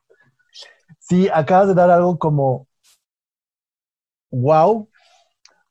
[1.01, 2.69] Sí, acabas de dar algo como
[4.31, 4.89] wow,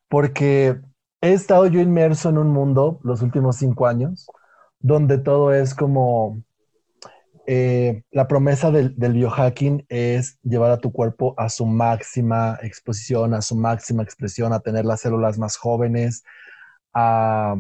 [0.10, 0.82] porque
[1.22, 4.28] he estado yo inmerso en un mundo los últimos cinco años
[4.88, 6.42] donde todo es como
[7.46, 13.42] eh, la promesa del, biohacking es llevar a tu cuerpo a su máxima exposición, a
[13.42, 16.24] su máxima expresión, a tener las células más jóvenes,
[16.94, 17.56] a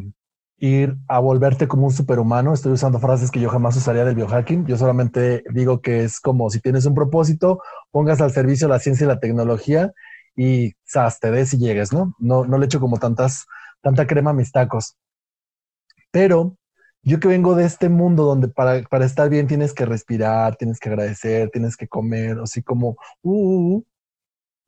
[0.58, 2.54] ir a volverte como un superhumano.
[2.54, 4.66] Estoy usando frases que yo jamás usaría del biohacking.
[4.66, 7.62] Yo solamente digo que es como si tienes un propósito,
[7.92, 9.92] pongas al servicio la ciencia y la tecnología
[10.36, 11.20] y ¡zas!
[11.20, 12.16] te des y llegues, ¿no?
[12.20, 13.46] No, no le echo como tantas,
[13.82, 14.96] tanta crema a mis tacos.
[16.12, 16.58] Pero
[17.04, 20.80] yo que vengo de este mundo donde para, para, estar bien tienes que respirar, tienes
[20.80, 23.86] que agradecer, tienes que comer, así como uh, uh, uh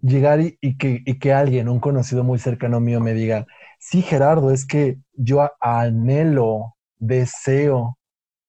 [0.01, 3.45] llegar y, que, y que alguien, un conocido muy cercano mío, me diga,
[3.79, 7.97] sí, Gerardo, es que yo anhelo, deseo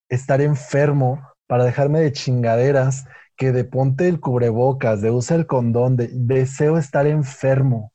[0.09, 5.97] estar enfermo para dejarme de chingaderas, que de ponte el cubrebocas, de usa el condón,
[5.97, 7.93] de, deseo estar enfermo.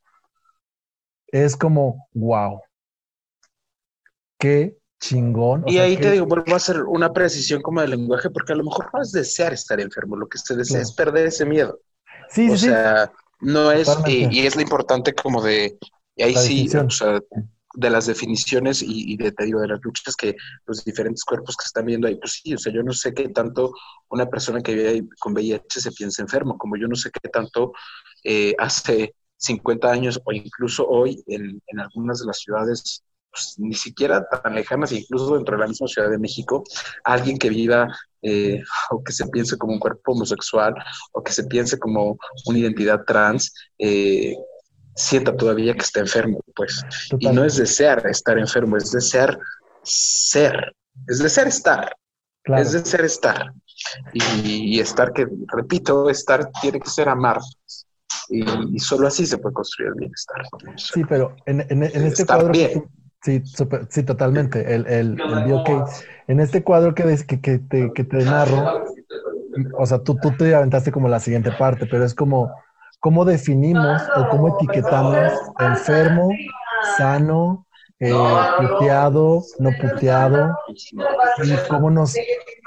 [1.27, 2.61] Es como, wow.
[4.39, 5.63] Qué chingón.
[5.67, 8.63] y ahí te digo, vuelvo a hacer una precisión como de lenguaje, porque a lo
[8.63, 11.79] mejor no es desear estar enfermo, lo que se desea es perder ese miedo.
[12.29, 15.77] Sí, o sea, no es, y, es lo importante como de,
[16.15, 17.19] y ahí sí, o sea,
[17.75, 21.65] de las definiciones y, de, te digo, de las luchas que los diferentes cuerpos que
[21.65, 23.73] están viendo ahí, pues sí, o sea, yo no sé qué tanto
[24.09, 27.73] una persona que vive con VIH se piensa enfermo, como yo no sé qué tanto
[28.23, 33.03] eh, hace 50 años o incluso hoy en, en algunas de las ciudades
[33.35, 36.63] pues, ni siquiera tan lejanas, incluso dentro de la misma Ciudad de México,
[37.03, 37.87] alguien que viva
[38.21, 40.73] eh, o que se piense como un cuerpo homosexual
[41.11, 44.35] o que se piense como una identidad trans, eh,
[44.95, 46.81] sienta todavía que está enfermo, pues.
[47.19, 49.37] Y no es desear estar enfermo, es desear
[49.83, 50.73] ser,
[51.07, 51.95] es desear estar,
[52.45, 53.53] es desear estar.
[54.13, 57.39] Y, estar, que repito, estar tiene que ser amar.
[58.29, 60.37] Y, solo así se puede construir el bienestar.
[60.77, 62.53] Sí, pero en, este cuadro
[63.25, 63.41] Sí,
[63.89, 64.75] sí, totalmente.
[64.75, 65.83] El, el, el
[66.27, 68.83] En este cuadro que, que, que, te, que te narro,
[69.79, 72.51] o sea, tú, tú te aventaste como la siguiente parte, pero es como
[72.99, 75.17] cómo definimos o cómo etiquetamos
[75.57, 76.29] enfermo,
[76.97, 77.65] sano,
[77.99, 78.13] eh,
[78.59, 80.55] puteado, no puteado,
[81.43, 82.13] y cómo nos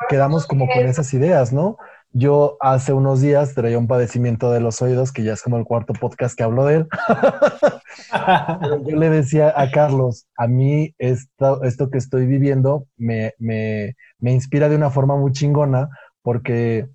[0.08, 1.76] quedamos como con esas ideas, ¿no?
[2.12, 5.64] Yo hace unos días traía un padecimiento de los oídos, que ya es como el
[5.64, 6.88] cuarto podcast que hablo de él.
[8.86, 14.32] yo le decía a Carlos, a mí esto, esto que estoy viviendo me, me, me
[14.32, 15.90] inspira de una forma muy chingona
[16.22, 16.88] porque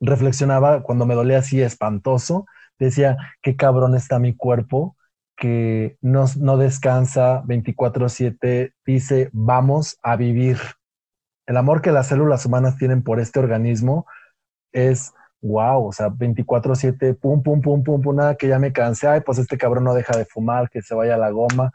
[0.00, 2.46] reflexionaba cuando me dolía así espantoso,
[2.78, 4.96] decía, qué cabrón está mi cuerpo,
[5.36, 10.58] que no, no descansa 24/7, dice, vamos a vivir
[11.46, 14.06] el amor que las células humanas tienen por este organismo
[14.72, 15.12] es
[15.42, 19.20] wow, o sea, 24/7, pum, pum, pum, pum, pum, nada, que ya me cansé, ay,
[19.20, 21.72] pues este cabrón no deja de fumar, que se vaya la goma,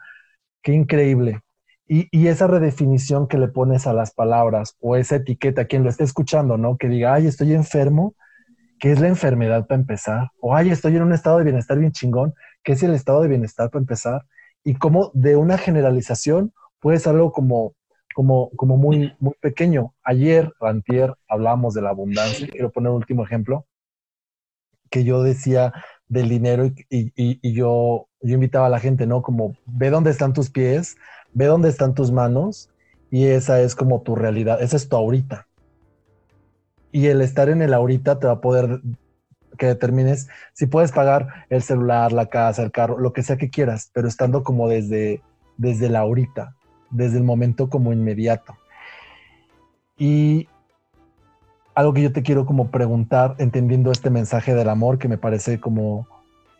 [0.62, 1.40] qué increíble.
[1.86, 6.04] Y, esa redefinición que le pones a las palabras o esa etiqueta, quien lo esté
[6.04, 6.76] escuchando, ¿no?
[6.76, 8.14] Que diga, ay, estoy enfermo,
[8.78, 10.30] ¿qué es la enfermedad para empezar?
[10.40, 13.28] O, ay, estoy en un estado de bienestar bien chingón, ¿qué es el estado de
[13.28, 14.26] bienestar para empezar?
[14.64, 17.74] Y cómo de una generalización puede ser algo como,
[18.18, 19.94] como, como muy, muy pequeño.
[20.02, 22.48] Ayer, antier, hablábamos de la abundancia.
[22.48, 23.64] Quiero poner un último ejemplo
[24.90, 25.72] que yo decía
[26.08, 29.22] del dinero y, y, y yo, yo invitaba a la gente, ¿no?
[29.22, 30.96] Como, ve dónde están tus pies,
[31.32, 32.70] ve dónde están tus manos
[33.08, 35.46] y esa es como tu realidad, esa es tu ahorita.
[36.90, 38.80] Y el estar en el ahorita te va a poder
[39.58, 43.48] que determines si puedes pagar el celular, la casa, el carro, lo que sea que
[43.48, 45.22] quieras, pero estando como desde,
[45.56, 46.56] desde la ahorita,
[46.90, 48.56] desde el momento como inmediato.
[49.96, 50.48] Y
[51.74, 55.60] algo que yo te quiero como preguntar, entendiendo este mensaje del amor que me parece
[55.60, 56.08] como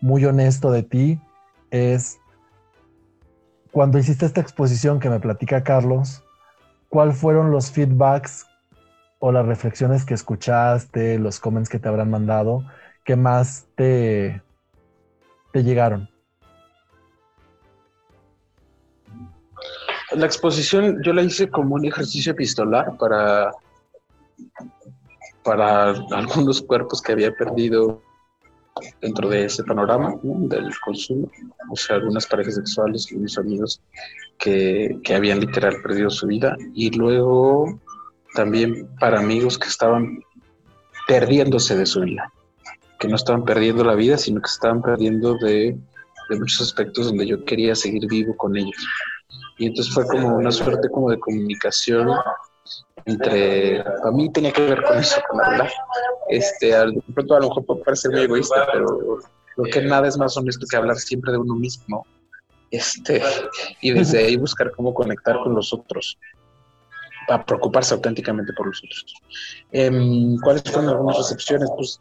[0.01, 1.21] muy honesto de ti,
[1.71, 2.19] es
[3.73, 6.25] cuando hiciste esta exposición que me platica Carlos,
[6.89, 8.47] ¿cuáles fueron los feedbacks
[9.19, 12.65] o las reflexiones que escuchaste, los comments que te habrán mandado,
[13.05, 14.43] que más te,
[15.53, 16.09] te llegaron?
[20.13, 23.51] La exposición yo la hice como un ejercicio epistolar para,
[25.45, 28.03] para algunos cuerpos que había perdido
[29.01, 31.31] dentro de ese panorama del consumo,
[31.71, 33.81] o sea, algunas parejas sexuales, mis amigos
[34.39, 37.81] que, que habían literal perdido su vida, y luego
[38.35, 40.21] también para amigos que estaban
[41.07, 42.33] perdiéndose de su vida,
[42.99, 45.77] que no estaban perdiendo la vida, sino que estaban perdiendo de,
[46.29, 48.87] de muchos aspectos donde yo quería seguir vivo con ellos.
[49.59, 52.09] Y entonces fue como una suerte como de comunicación
[53.05, 55.71] entre, a mí tenía que ver con eso, con hablar.
[56.29, 59.19] Este, de pronto a lo mejor puede parecer muy egoísta, pero
[59.57, 62.07] creo que nada es más honesto que hablar siempre de uno mismo.
[62.71, 63.23] Este,
[63.81, 66.19] y desde ahí buscar cómo conectar con los otros,
[67.27, 69.15] para preocuparse auténticamente por los otros.
[69.73, 69.91] Eh,
[70.43, 71.69] ¿Cuáles fueron algunas recepciones?
[71.77, 72.01] Pues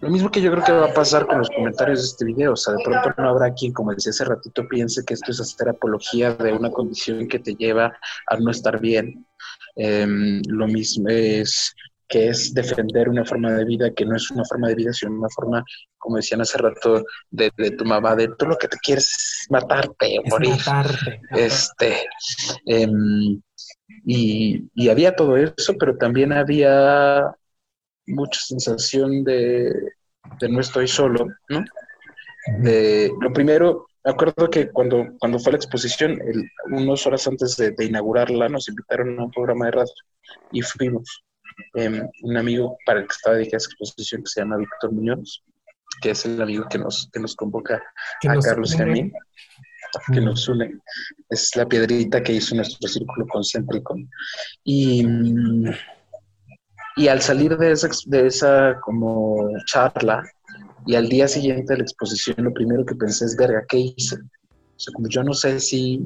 [0.00, 2.52] lo mismo que yo creo que va a pasar con los comentarios de este video,
[2.52, 5.40] o sea, de pronto no habrá quien, como decía hace ratito, piense que esto es
[5.40, 7.96] hacer apología de una condición que te lleva
[8.28, 9.26] a no estar bien.
[9.74, 11.74] Em, lo mismo es
[12.06, 15.12] que es defender una forma de vida que no es una forma de vida, sino
[15.12, 15.64] una forma,
[15.98, 20.18] como decían hace rato, de, tu mamá, de tú lo que te quieres es matarte,
[20.20, 20.50] o morir.
[20.50, 21.20] Matarte.
[21.32, 22.08] Este,
[22.66, 23.42] em,
[24.06, 27.34] y, y había todo eso, pero también había
[28.08, 29.72] mucha sensación de,
[30.48, 31.64] no estoy solo, ¿no?
[32.60, 36.18] De, lo primero, me acuerdo que cuando, cuando fue la exposición,
[36.70, 39.92] unas horas antes de, inaugurarla, nos invitaron a un programa de radio
[40.52, 41.24] y fuimos.
[41.74, 44.92] Em, un amigo para el que estaba dedicada a esa exposición que se llama Víctor
[44.92, 45.42] Muñoz,
[46.00, 47.82] que es el amigo que nos, que nos convoca
[48.28, 49.12] a Carlos y a mí,
[50.12, 50.78] que nos une.
[51.28, 53.96] Es la piedrita que hizo nuestro círculo concéntrico.
[54.64, 55.04] Y
[56.98, 60.24] y al salir de esa, de esa como charla
[60.84, 64.16] y al día siguiente de la exposición, lo primero que pensé es, verga, ¿qué hice?
[64.16, 66.00] O sea, como yo no sé si,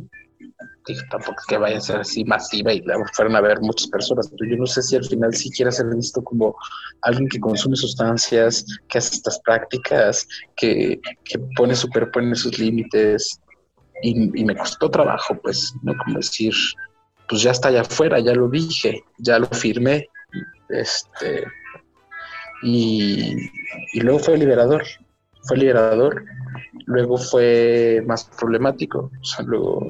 [1.11, 2.85] tampoco es que vaya a ser así masiva y
[3.15, 5.87] fueron a ver muchas personas, pero yo no sé si al final sí quiera ser
[5.95, 6.55] visto como
[7.03, 13.41] alguien que consume sustancias, que hace estas prácticas, que, que pone, superpone sus límites.
[14.03, 15.97] Y, y me costó trabajo, pues, ¿no?
[15.97, 16.53] Como decir,
[17.29, 20.09] pues ya está allá afuera, ya lo dije, ya lo firmé,
[20.73, 21.45] este,
[22.63, 23.51] y,
[24.01, 24.85] luego fue liberador,
[25.43, 26.25] fue liberador,
[26.87, 29.11] luego fue más problemático,
[29.47, 29.89] luego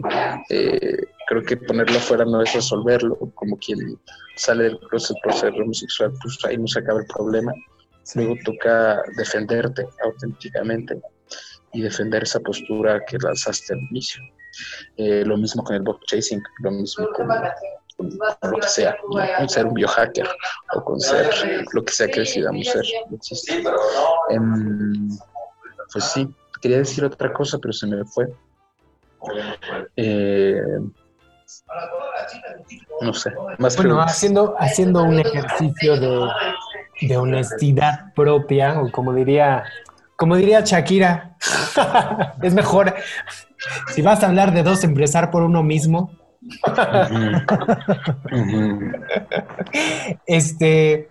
[0.48, 3.98] eh, creo que ponerlo afuera no es resolverlo, como quien
[4.36, 7.52] sale del proceso por ser homosexual, pues ahí no se acaba el problema,
[8.14, 11.00] luego toca defenderte auténticamente
[11.72, 14.22] y defender esa postura que lanzaste al inicio.
[14.96, 17.28] Eh, lo mismo con el bot chasing, lo mismo con,
[18.02, 18.96] lo que sea,
[19.38, 20.28] con ser un biohacker
[20.74, 21.30] o con ser
[21.72, 22.84] lo que sea que decidamos ser.
[24.30, 25.08] Em,
[25.92, 26.28] pues sí,
[26.60, 28.32] quería decir otra cosa, pero se me fue.
[29.96, 30.60] Eh,
[33.00, 36.28] no sé, más Bueno, haciendo, haciendo un ejercicio de,
[37.06, 39.64] de honestidad propia, o como diría,
[40.16, 41.36] como diría Shakira,
[42.42, 42.94] es mejor,
[43.94, 46.10] si vas a hablar de dos, empezar por uno mismo
[50.26, 51.08] este,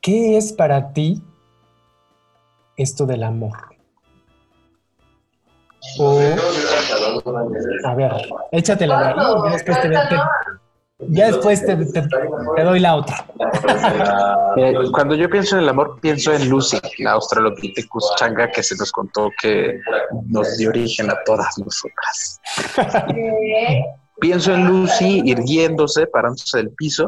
[0.00, 1.22] ¿qué es para ti
[2.76, 3.56] esto del amor?
[7.84, 8.12] a ver,
[8.50, 9.14] échatela ahí
[9.52, 9.88] después te,
[10.98, 13.26] Ya después te, doy la otra.
[14.58, 18.74] Eh, cuando yo pienso en el amor, pienso en Lucy, la Australopithecus changa que se
[18.76, 19.82] nos contó que
[20.28, 22.40] nos dio origen a todas nosotras.
[24.18, 27.06] pienso en Lucy irguiéndose, parándose del piso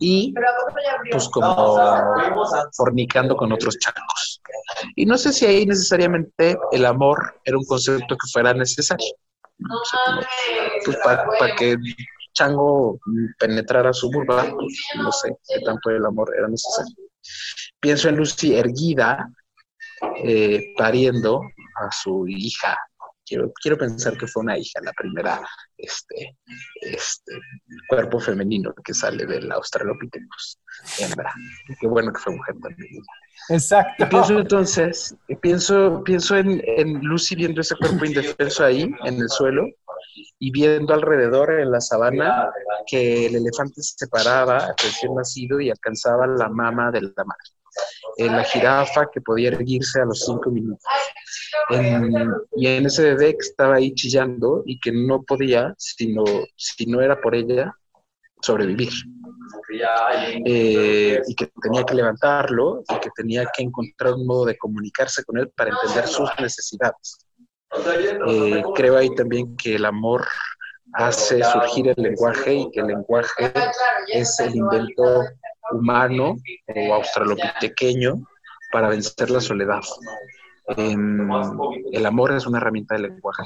[0.00, 0.32] y
[1.10, 1.76] pues como
[2.74, 4.40] fornicando con otros changos.
[4.96, 9.14] Y no sé si ahí necesariamente el amor era un concepto que fuera necesario.
[10.86, 11.76] pues para que
[12.38, 13.00] chango
[13.38, 16.94] penetrara su burba, pues, no sé qué tanto el amor era necesario.
[17.80, 19.28] Pienso en Lucy erguida,
[20.24, 21.42] eh, pariendo
[21.76, 22.78] a su hija.
[23.26, 25.40] Quiero, quiero pensar que fue una hija, la primera
[25.76, 26.38] este,
[26.80, 27.32] este
[27.88, 30.58] cuerpo femenino que sale del Australopithecus,
[31.00, 31.32] hembra.
[31.78, 33.02] Qué bueno que fue mujer también.
[33.48, 34.04] Exacto.
[34.04, 39.28] Y pienso entonces, pienso, pienso en, en Lucy viendo ese cuerpo indefenso ahí, en el
[39.28, 39.66] suelo,
[40.38, 42.50] y viendo alrededor en la sabana
[42.86, 47.58] que el elefante se separaba recién nacido y alcanzaba la mama de la madre.
[48.16, 50.84] En la jirafa que podía erguirse a los cinco minutos.
[52.56, 56.24] y en ese bebé que estaba ahí chillando y que no podía, sino,
[56.56, 57.72] si no era por ella,
[58.42, 58.92] sobrevivir.
[60.44, 65.24] Eh, y que tenía que levantarlo y que tenía que encontrar un modo de comunicarse
[65.24, 67.18] con él para entender sus necesidades.
[68.28, 70.26] Eh, creo ahí también que el amor
[70.94, 73.52] hace surgir el lenguaje y que el lenguaje
[74.12, 75.24] es el invento
[75.70, 76.36] humano
[76.74, 78.14] o australopitequeño
[78.72, 79.82] para vencer la soledad.
[80.76, 81.30] Em,
[81.92, 83.44] el amor es una herramienta del lenguaje.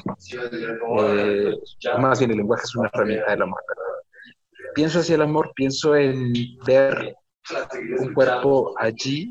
[0.99, 1.55] Eh,
[1.99, 3.61] más bien el lenguaje es una herramienta del amor.
[4.75, 6.33] Pienso hacia el amor, pienso en
[6.65, 7.17] ver
[7.99, 9.31] un cuerpo allí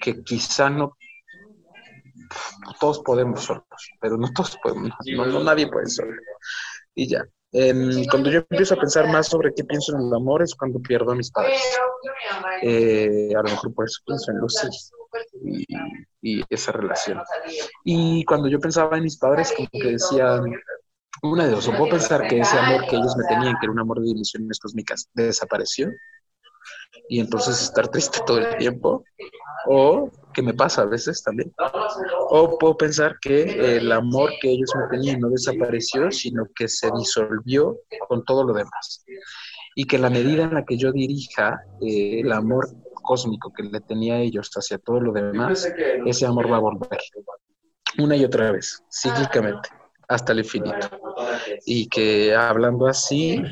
[0.00, 0.96] que quizá no
[2.80, 3.64] todos podemos solos,
[4.00, 6.12] pero no todos podemos, no, nadie puede solo.
[6.94, 7.24] Y ya.
[8.10, 11.12] cuando yo empiezo a pensar más sobre qué pienso en el amor es cuando pierdo
[11.12, 11.60] a mis padres.
[12.62, 14.68] Eh, a lo mejor por eso pienso en Lucy
[15.44, 15.66] y,
[16.22, 17.20] y, esa relación.
[17.84, 20.40] Y cuando yo pensaba en mis padres, como que decía,
[21.22, 23.72] una de dos, o puedo pensar que ese amor que ellos me tenían, que era
[23.72, 25.90] un amor de ilusiones cósmicas, desapareció.
[27.08, 29.04] Y entonces estar triste todo el tiempo,
[29.66, 31.52] o que me pasa a veces también,
[32.30, 36.90] o puedo pensar que el amor que ellos me tenían no desapareció, sino que se
[36.96, 39.04] disolvió con todo lo demás,
[39.76, 42.68] y que la medida en la que yo dirija eh, el amor
[43.02, 45.72] cósmico que le tenía a ellos hacia todo lo demás,
[46.06, 47.00] ese amor va a volver.
[47.98, 49.68] Una y otra vez, cíclicamente,
[50.08, 50.88] hasta el infinito.
[51.66, 53.42] Y que hablando así,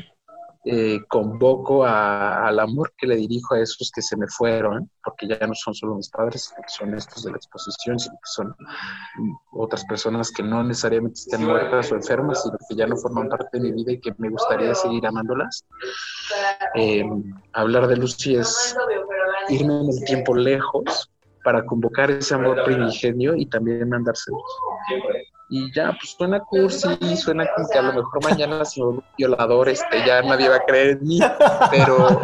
[0.63, 5.47] eh, convoco al amor que le dirijo a esos que se me fueron, porque ya
[5.47, 8.55] no son solo mis padres, son estos de la exposición, sino que son
[9.53, 13.57] otras personas que no necesariamente estén muertas o enfermas, sino que ya no forman parte
[13.57, 15.65] de mi vida y que me gustaría seguir amándolas.
[16.75, 17.03] Eh,
[17.53, 18.77] hablar de Lucy es
[19.49, 21.09] irme en el tiempo lejos
[21.43, 24.37] para convocar ese amor primigenio y también mandárselo
[25.53, 26.87] y ya, pues suena cursi,
[27.17, 30.65] suena como que a lo mejor mañana si un violador, este, ya nadie va a
[30.65, 31.19] creer en mí,
[31.69, 32.21] pero,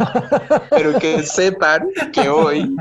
[0.70, 2.74] pero que sepan que hoy,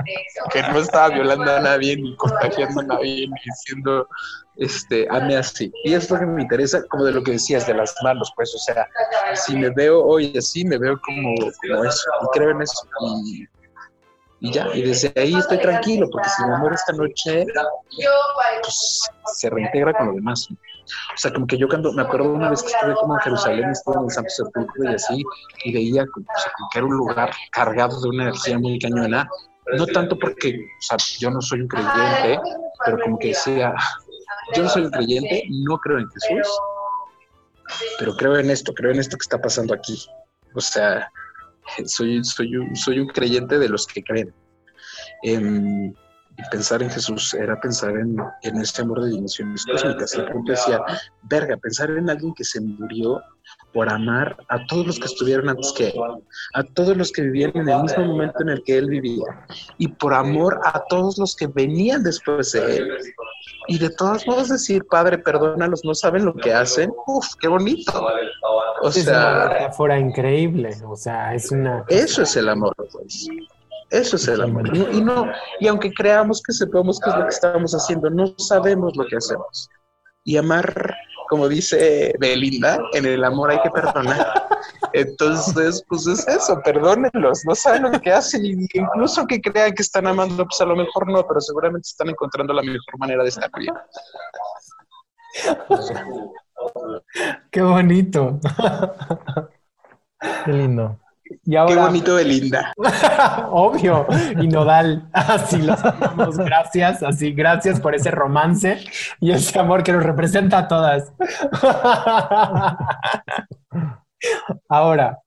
[0.53, 4.07] que no estaba violando a nadie, ni contagiando a nadie, ni diciendo,
[4.55, 5.69] este, ame así.
[5.83, 8.55] Y es lo que me interesa, como de lo que decías, de las manos, pues,
[8.55, 8.87] o sea,
[9.33, 12.87] si me veo hoy así, me veo como, como eso, y creo en eso,
[13.25, 13.45] y
[14.39, 17.45] y ya, y desde ahí estoy tranquilo, porque si me muero esta noche,
[18.61, 20.47] pues se reintegra con lo demás.
[20.51, 23.69] O sea, como que yo cuando me acuerdo una vez que estuve como en Jerusalén,
[23.71, 25.23] estuve en el Santo Sepulcro y así,
[25.65, 26.25] y veía como,
[26.71, 29.27] que era un lugar cargado de una energía muy cañona,
[29.75, 32.39] no tanto porque, o sea, yo no soy un creyente,
[32.85, 33.73] pero como que decía,
[34.53, 36.59] yo no soy un creyente, no creo en Jesús,
[37.97, 40.05] pero creo en esto, creo en esto que está pasando aquí.
[40.53, 41.11] O sea,
[41.85, 44.33] soy, soy, un, soy un creyente de los que creen.
[46.37, 50.13] Em, pensar en Jesús era pensar en, en ese amor de dimensiones cósmicas.
[50.13, 50.81] El punto decía,
[51.23, 53.21] verga, pensar en alguien que se murió
[53.73, 55.93] por amar a todos los que estuvieron antes que él,
[56.53, 59.45] a todos los que vivían en el mismo momento en el que él vivía,
[59.77, 62.97] y por amor a todos los que venían después de él.
[63.67, 66.91] Y de todos modos decir, Padre, perdónalos, no saben lo que hacen.
[67.05, 67.91] Uf, qué bonito.
[68.81, 71.83] O es una metáfora increíble, o sea, es una...
[71.87, 73.27] Eso es el amor, pues.
[73.89, 74.75] Eso es el amor.
[74.75, 78.95] Y, no, y aunque creamos que sepamos qué es lo que estamos haciendo, no sabemos
[78.97, 79.69] lo que hacemos.
[80.23, 80.93] Y amar,
[81.29, 84.47] como dice Belinda, en el amor hay que perdonar.
[84.93, 89.83] Entonces, pues es eso, perdónenlos, no saben lo que hacen, y incluso que crean que
[89.83, 93.29] están amando, pues a lo mejor no, pero seguramente están encontrando la mejor manera de
[93.29, 93.73] estar bien.
[97.51, 98.39] Qué bonito.
[100.45, 100.99] Qué lindo.
[101.45, 102.73] Y ahora, Qué bonito Belinda.
[103.51, 104.05] obvio,
[104.39, 108.79] y Nodal, así los amamos, gracias, así, gracias por ese romance
[109.19, 111.11] y ese amor que nos representa a todas.
[114.69, 115.19] Ahora,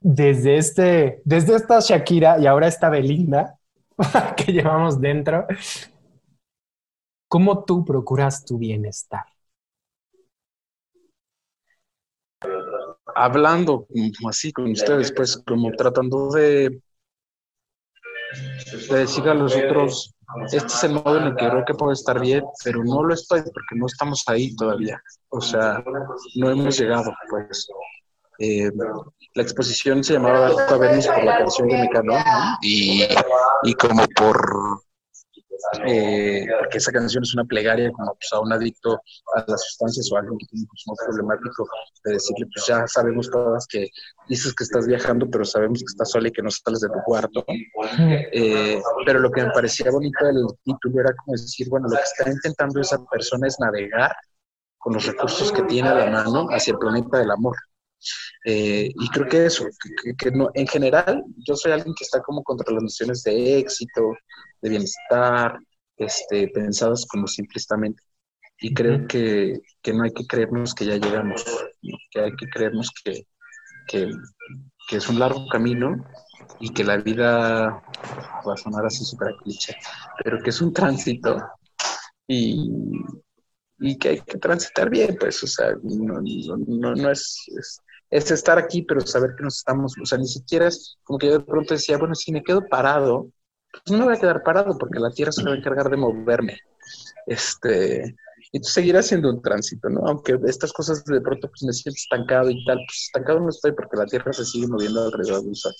[0.00, 3.58] desde este, desde esta Shakira y ahora esta Belinda
[4.36, 5.46] que llevamos dentro,
[7.28, 9.24] ¿cómo tú procuras tu bienestar?
[13.20, 13.86] Hablando
[14.28, 16.80] así con ustedes, pues como tratando de,
[18.90, 20.14] de decir a los otros,
[20.52, 23.14] este es el modo en el que creo que puedo estar bien, pero no lo
[23.14, 25.02] estoy porque no estamos ahí todavía.
[25.30, 25.82] O sea,
[26.36, 27.68] no hemos llegado, pues.
[28.40, 28.70] Eh,
[29.34, 32.24] la exposición se llamaba Darko a Venus por la canción de Mecano ¿no?
[32.62, 33.02] y,
[33.64, 34.80] y como por
[35.86, 39.00] eh, porque esa canción es una plegaria como pues, a un adicto
[39.34, 41.68] a las sustancias o a alguien que tiene un consumo problemático,
[42.04, 43.88] de decirle, pues ya sabemos todas que
[44.28, 47.00] dices que estás viajando, pero sabemos que estás sola y que no sales de tu
[47.04, 47.44] cuarto.
[48.32, 52.02] Eh, pero lo que me parecía bonito del título era como decir, bueno, lo que
[52.02, 54.12] está intentando esa persona es navegar
[54.78, 57.56] con los recursos que tiene a la mano hacia el planeta del amor.
[58.44, 59.66] Eh, y creo que eso,
[60.16, 64.14] que no, en general, yo soy alguien que está como contra las nociones de éxito,
[64.62, 65.58] de bienestar,
[65.96, 68.02] este, pensadas como simplistamente.
[68.60, 71.44] Y creo que, que, no hay que creernos que ya llegamos,
[72.10, 73.26] que hay que creernos que,
[73.86, 74.10] que,
[74.88, 76.04] que, es un largo camino
[76.58, 77.82] y que la vida
[78.46, 79.76] va a sonar así súper cliché,
[80.24, 81.36] pero que es un tránsito
[82.26, 82.68] y,
[83.78, 87.80] y, que hay que transitar bien, pues, o sea, no, no, no es, es,
[88.10, 91.28] es, estar aquí, pero saber que nos estamos, o sea, ni siquiera es como que
[91.28, 93.30] yo de pronto decía, bueno, si me quedo parado,
[93.72, 95.96] pues no me voy a quedar parado porque la tierra se va a encargar de
[95.96, 96.58] moverme.
[97.26, 98.16] Este,
[98.52, 100.00] y tú seguirás haciendo un tránsito, ¿no?
[100.06, 103.72] Aunque estas cosas de pronto pues me siento estancado y tal, pues estancado no estoy
[103.72, 105.74] porque la tierra se sigue moviendo alrededor de un sol.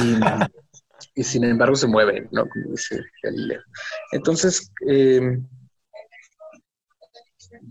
[0.00, 2.46] Y, y, sin embargo se mueve, ¿no?
[2.48, 3.60] Como dice Galileo.
[4.12, 5.38] Entonces, eh,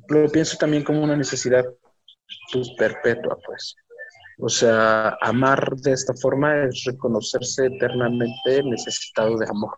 [0.09, 1.65] lo pienso también como una necesidad
[2.51, 3.75] pues, perpetua, pues.
[4.39, 9.77] O sea, amar de esta forma es reconocerse eternamente necesitado de amor.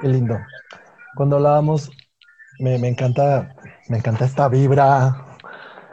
[0.00, 0.38] Qué lindo.
[1.16, 1.90] Cuando hablábamos,
[2.60, 3.54] me, me encanta,
[3.88, 5.24] me encanta esta vibra.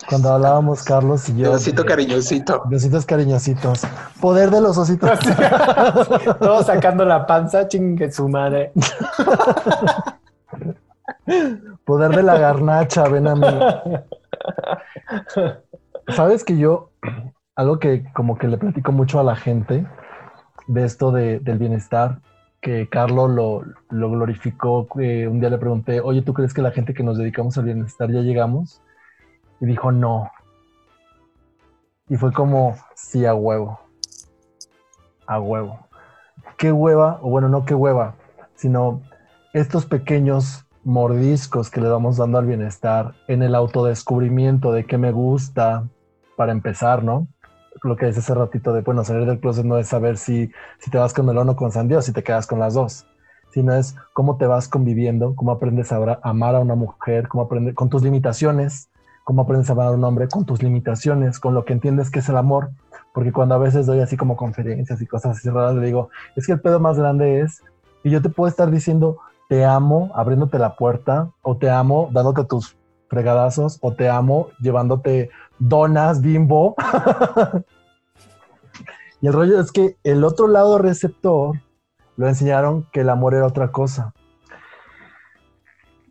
[0.08, 1.53] Cuando hablábamos Carlos y yo.
[1.53, 2.64] Besito cariñosito.
[2.66, 3.82] Besitos cariñositos.
[4.22, 5.20] Poder de los ositos.
[6.39, 8.72] Todos sacando la panza, chingue su madre.
[11.86, 13.47] Poder de la garnacha, ven a mí.
[16.09, 16.91] Sabes que yo,
[17.55, 19.88] algo que como que le platico mucho a la gente
[20.67, 22.19] de esto de, del bienestar,
[22.61, 26.93] que Carlos lo, lo glorificó, un día le pregunté, oye, ¿tú crees que la gente
[26.93, 28.82] que nos dedicamos al bienestar ya llegamos?
[29.59, 30.32] Y dijo, no.
[32.09, 33.80] Y fue como, sí, a huevo.
[35.28, 35.80] A huevo.
[36.57, 37.19] ¿Qué hueva?
[37.21, 38.15] O bueno, no qué hueva,
[38.55, 39.01] sino
[39.53, 45.12] estos pequeños mordiscos que le vamos dando al bienestar, en el autodescubrimiento de qué me
[45.12, 45.90] gusta,
[46.36, 47.28] para empezar, ¿no?
[47.84, 50.92] Lo que dice hace ratito de, bueno, salir del closet no es saber si, si
[50.92, 53.06] te vas con melón o con sandía o si te quedas con las dos,
[53.52, 57.74] sino es cómo te vas conviviendo, cómo aprendes a amar a una mujer, cómo aprendes
[57.74, 58.90] con tus limitaciones,
[59.24, 62.20] cómo aprendes a amar a un hombre con tus limitaciones, con lo que entiendes que
[62.20, 62.70] es el amor,
[63.14, 66.46] porque cuando a veces doy así como conferencias y cosas así raras, le digo, es
[66.46, 67.64] que el pedo más grande es,
[68.04, 69.18] y yo te puedo estar diciendo,
[69.48, 72.78] te amo abriéndote la puerta, o te amo dándote tus
[73.08, 75.30] fregadazos, o te amo llevándote
[75.60, 76.76] donas, bimbo.
[79.22, 81.60] y el rollo es que el otro lado receptor
[82.18, 84.14] lo enseñaron que el amor era otra cosa.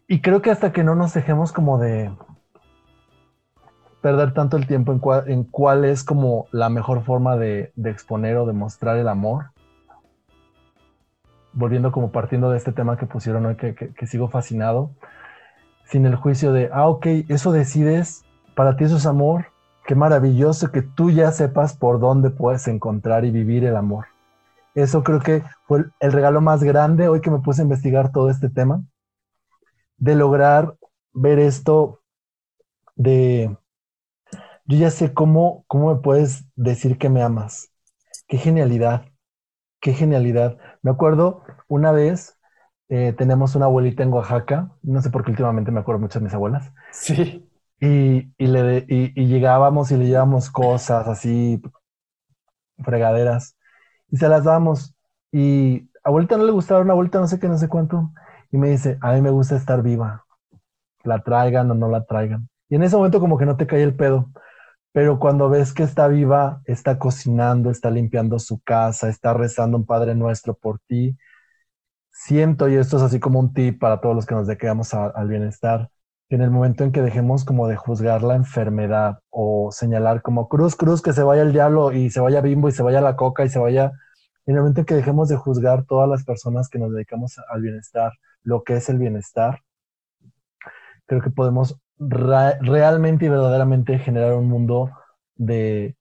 [0.07, 2.15] Y creo que hasta que no nos dejemos como de
[4.03, 4.93] perder tanto el tiempo
[5.27, 9.47] en cuál, es como la mejor forma de, de exponer o de mostrar el amor,
[11.55, 14.91] volviendo como partiendo de este tema que pusieron hoy, que, que, que, sigo fascinado,
[15.85, 18.25] sin el juicio de, ah, ok, eso decides,
[18.55, 19.47] para ti eso es amor,
[19.87, 24.07] qué maravilloso que tú ya sepas por dónde puedes encontrar y vivir el amor.
[24.75, 28.31] Eso creo que fue el regalo más grande hoy que me puse a investigar todo
[28.31, 28.83] este tema,
[29.97, 30.77] de lograr
[31.13, 32.01] ver esto
[32.97, 33.57] de,
[34.67, 37.71] yo ya sé cómo, cómo me puedes decir que me amas.
[38.27, 39.07] Qué genialidad,
[39.81, 40.59] qué genialidad.
[40.85, 42.39] Me acuerdo una vez,
[42.91, 46.25] eh, tenemos una abuelita en Oaxaca, no sé por qué últimamente me acuerdo mucho de
[46.27, 46.73] mis abuelas.
[46.93, 47.51] Sí.
[47.81, 51.61] Y, y, le, y, y llegábamos y le llevábamos cosas así,
[52.85, 53.57] fregaderas,
[54.11, 54.95] y se las damos.
[55.33, 58.13] Y a abuelita no le gustaba una abuelita no sé qué, no sé cuánto.
[58.53, 60.25] Y me dice, a mí me gusta estar viva.
[61.05, 62.49] la traigan o no la traigan.
[62.71, 64.31] Y en ese momento como que no te cae el pedo.
[64.95, 69.87] Pero cuando ves que está viva, está cocinando, está limpiando su casa, está rezando un
[69.87, 71.19] Padre Nuestro por ti,
[72.13, 75.27] siento, y esto es así como un tip para todos los que nos dediquemos al
[75.29, 75.91] bienestar,
[76.29, 80.49] que en el momento en que dejemos como de juzgar la enfermedad o señalar como
[80.49, 83.17] cruz, cruz, que se vaya el diablo y se vaya bimbo y se vaya la
[83.17, 83.91] coca y se vaya,
[84.47, 87.63] en el momento en que dejemos de juzgar todas las personas que nos dedicamos al
[87.63, 88.13] bienestar,
[88.45, 89.64] lo que es el bienestar,
[91.07, 94.91] creo que podemos realmente y verdaderamente generar un mundo
[95.37, 95.97] de,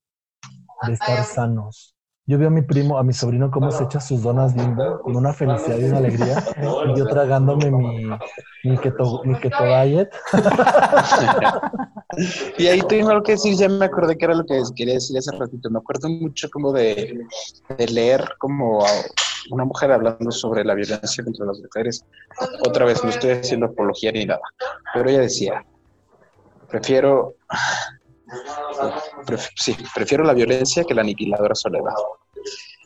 [0.88, 1.94] de estar sanos.
[2.26, 5.18] Yo veo a mi primo, a mi sobrino, cómo se echa sus donas bimbo con
[5.18, 6.42] una felicidad y una alegría.
[6.88, 8.10] Y yo tragándome mi,
[8.64, 10.10] mi, keto, mi keto diet.
[12.58, 15.18] y ahí tengo algo que decir, ya me acordé que era lo que quería decir
[15.18, 15.70] hace ratito.
[15.70, 17.26] Me acuerdo mucho como de,
[17.78, 18.86] de leer como
[19.52, 22.06] una mujer hablando sobre la violencia contra las mujeres.
[22.68, 24.42] Otra vez, no estoy haciendo apología ni nada,
[24.94, 25.66] pero ella decía,
[26.70, 27.36] prefiero
[29.56, 31.94] sí, prefiero la violencia que la aniquiladora soledad.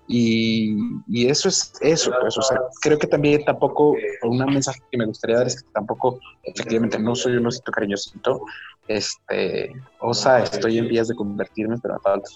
[0.10, 0.74] Y,
[1.10, 3.94] y, eso es eso, pues, o sea, creo que también tampoco,
[4.24, 8.40] un mensaje que me gustaría dar es que tampoco, efectivamente, no soy un osito cariñosito,
[8.88, 12.30] este, o sea, estoy en vías de convertirme, pero me falta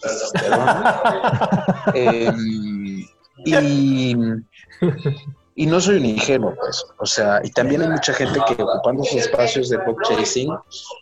[1.93, 2.29] eh,
[3.45, 4.15] y,
[5.55, 6.83] y no soy un ingenuo, pues.
[6.99, 10.51] O sea, y también hay mucha gente que ocupando sus espacios de book chasing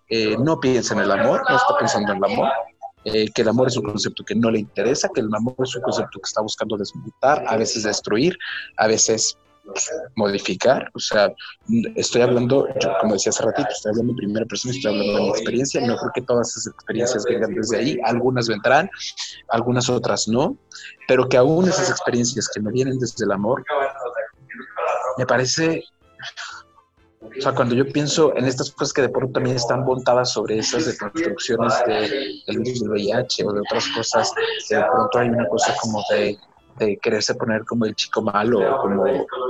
[0.09, 2.49] eh, no piensa en el amor, no está pensando en el amor,
[3.05, 5.75] eh, que el amor es un concepto que no le interesa, que el amor es
[5.75, 8.37] un concepto que está buscando desmontar, a veces destruir,
[8.77, 9.37] a veces
[10.15, 10.89] modificar.
[10.93, 11.31] O sea,
[11.95, 12.67] estoy hablando,
[13.01, 15.81] como decía hace ratito, estoy hablando en primera persona, estoy hablando de mi experiencia.
[15.81, 17.99] No creo que todas esas experiencias vengan desde ahí.
[18.03, 18.89] Algunas vendrán,
[19.49, 20.57] algunas otras no,
[21.07, 23.63] pero que aún esas experiencias que no vienen desde el amor
[25.17, 25.83] me parece,
[27.21, 30.59] o sea, cuando yo pienso en estas cosas que de pronto también están montadas sobre
[30.59, 34.31] esas deconstrucciones de, del virus del VIH o de otras cosas,
[34.69, 36.37] de pronto hay una cosa como de,
[37.01, 39.03] quererse poner como el chico malo, como,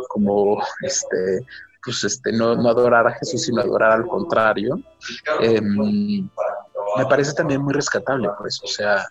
[0.07, 1.45] como este,
[1.83, 4.79] pues este, no, no adorar a Jesús, sino adorar al contrario,
[5.39, 6.29] em,
[6.97, 9.07] me parece también muy rescatable, pues, o sea,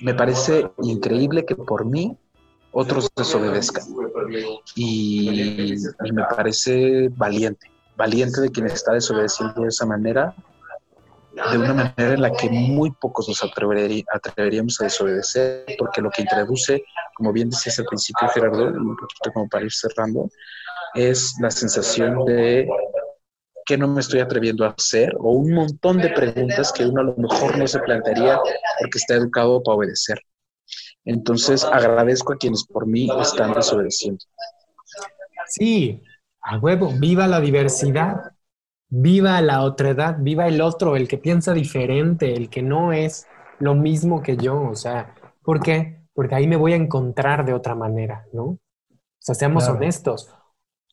[0.00, 2.16] me parece increíble que por mí
[2.72, 3.84] otros desobedezcan.
[4.74, 5.74] Y,
[6.12, 10.34] me parece valiente, valiente de quien está desobedeciendo de esa manera,
[11.32, 16.22] de una manera en la que muy pocos nos atreveríamos a desobedecer, porque lo que
[16.22, 20.28] introduce, como bien decías al principio, Gerardo, un poquito como para ir cerrando,
[20.94, 22.68] es la sensación de
[23.64, 27.04] que no me estoy atreviendo a hacer o un montón de preguntas que uno a
[27.04, 28.36] lo mejor no se plantearía
[28.80, 30.20] porque está educado para obedecer.
[31.04, 34.24] Entonces agradezco a quienes por mí están desobedeciendo.
[35.46, 36.02] Sí,
[36.42, 38.16] a huevo, viva la diversidad,
[38.90, 43.26] viva la otredad, viva el otro, el que piensa diferente, el que no es
[43.58, 46.02] lo mismo que yo, o sea, ¿por qué?
[46.12, 48.42] Porque ahí me voy a encontrar de otra manera, ¿no?
[48.44, 48.58] O
[49.18, 50.34] sea, seamos honestos.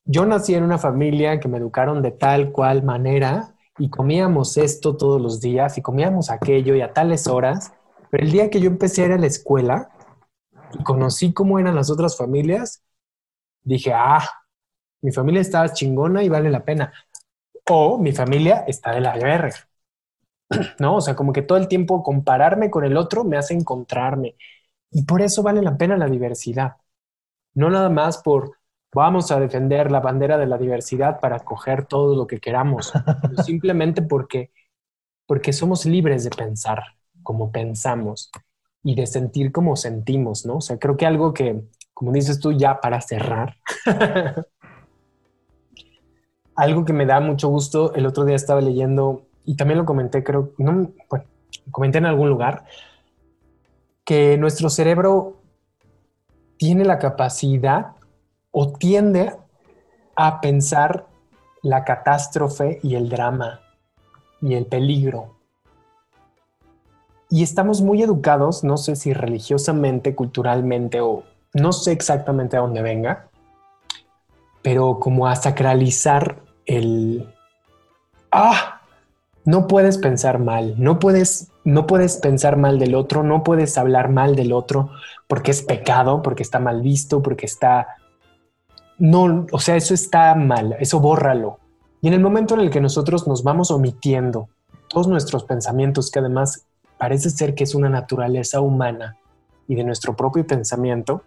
[0.05, 4.95] Yo nací en una familia que me educaron de tal cual manera y comíamos esto
[4.95, 7.73] todos los días y comíamos aquello y a tales horas,
[8.09, 9.89] pero el día que yo empecé a ir a la escuela,
[10.73, 12.83] y conocí cómo eran las otras familias,
[13.63, 14.27] dije, ah,
[15.01, 16.93] mi familia está chingona y vale la pena.
[17.69, 19.51] O mi familia está de la guerra.
[20.79, 20.95] ¿No?
[20.97, 24.35] O sea, como que todo el tiempo compararme con el otro me hace encontrarme.
[24.91, 26.77] Y por eso vale la pena la diversidad.
[27.55, 28.57] No nada más por
[28.93, 32.93] vamos a defender la bandera de la diversidad para coger todo lo que queramos,
[33.45, 34.51] simplemente porque,
[35.27, 36.83] porque somos libres de pensar
[37.23, 38.31] como pensamos
[38.83, 40.57] y de sentir como sentimos, ¿no?
[40.57, 41.61] O sea, creo que algo que,
[41.93, 43.57] como dices tú, ya para cerrar,
[46.57, 50.23] algo que me da mucho gusto, el otro día estaba leyendo y también lo comenté,
[50.23, 51.25] creo, no, bueno,
[51.71, 52.65] comenté en algún lugar,
[54.03, 55.37] que nuestro cerebro
[56.57, 57.91] tiene la capacidad
[58.51, 59.33] o tiende
[60.15, 61.05] a pensar
[61.61, 63.61] la catástrofe y el drama
[64.41, 65.35] y el peligro.
[67.29, 72.81] Y estamos muy educados, no sé si religiosamente, culturalmente o no sé exactamente a dónde
[72.81, 73.29] venga,
[74.63, 77.27] pero como a sacralizar el...
[78.31, 78.81] Ah,
[79.45, 84.09] no puedes pensar mal, no puedes, no puedes pensar mal del otro, no puedes hablar
[84.09, 84.91] mal del otro
[85.27, 87.87] porque es pecado, porque está mal visto, porque está...
[88.99, 91.59] No, o sea, eso está mal, eso bórralo.
[92.01, 94.49] Y en el momento en el que nosotros nos vamos omitiendo
[94.89, 96.65] todos nuestros pensamientos, que además
[96.97, 99.17] parece ser que es una naturaleza humana
[99.67, 101.23] y de nuestro propio pensamiento,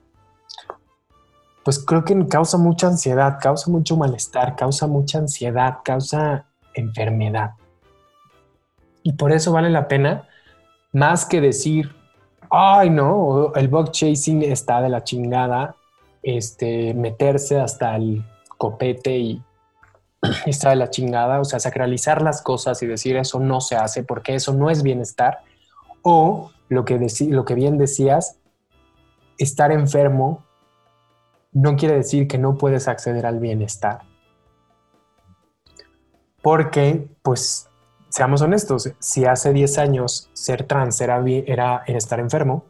[1.64, 7.52] pues creo que causa mucha ansiedad, causa mucho malestar, causa mucha ansiedad, causa enfermedad.
[9.02, 10.28] Y por eso vale la pena,
[10.92, 11.94] más que decir,
[12.50, 15.76] ay no, el bug chasing está de la chingada,
[16.22, 18.24] este, meterse hasta el
[18.58, 19.42] copete y
[20.46, 24.02] está de la chingada, o sea, sacralizar las cosas y decir eso no se hace
[24.02, 25.40] porque eso no es bienestar,
[26.02, 28.38] o lo que, lo que bien decías,
[29.38, 30.44] estar enfermo
[31.53, 34.01] no quiere decir que no puedes acceder al bienestar.
[36.42, 37.68] Porque, pues,
[38.09, 42.64] seamos honestos, si hace 10 años ser trans era, era estar enfermo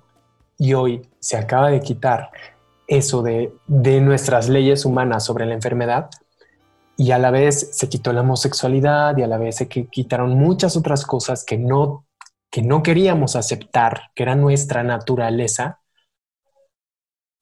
[0.59, 2.31] y hoy se acaba de quitar
[2.87, 6.11] eso de, de nuestras leyes humanas sobre la enfermedad,
[7.01, 10.77] y a la vez se quitó la homosexualidad y a la vez se quitaron muchas
[10.77, 12.05] otras cosas que no,
[12.51, 15.81] que no queríamos aceptar, que era nuestra naturaleza,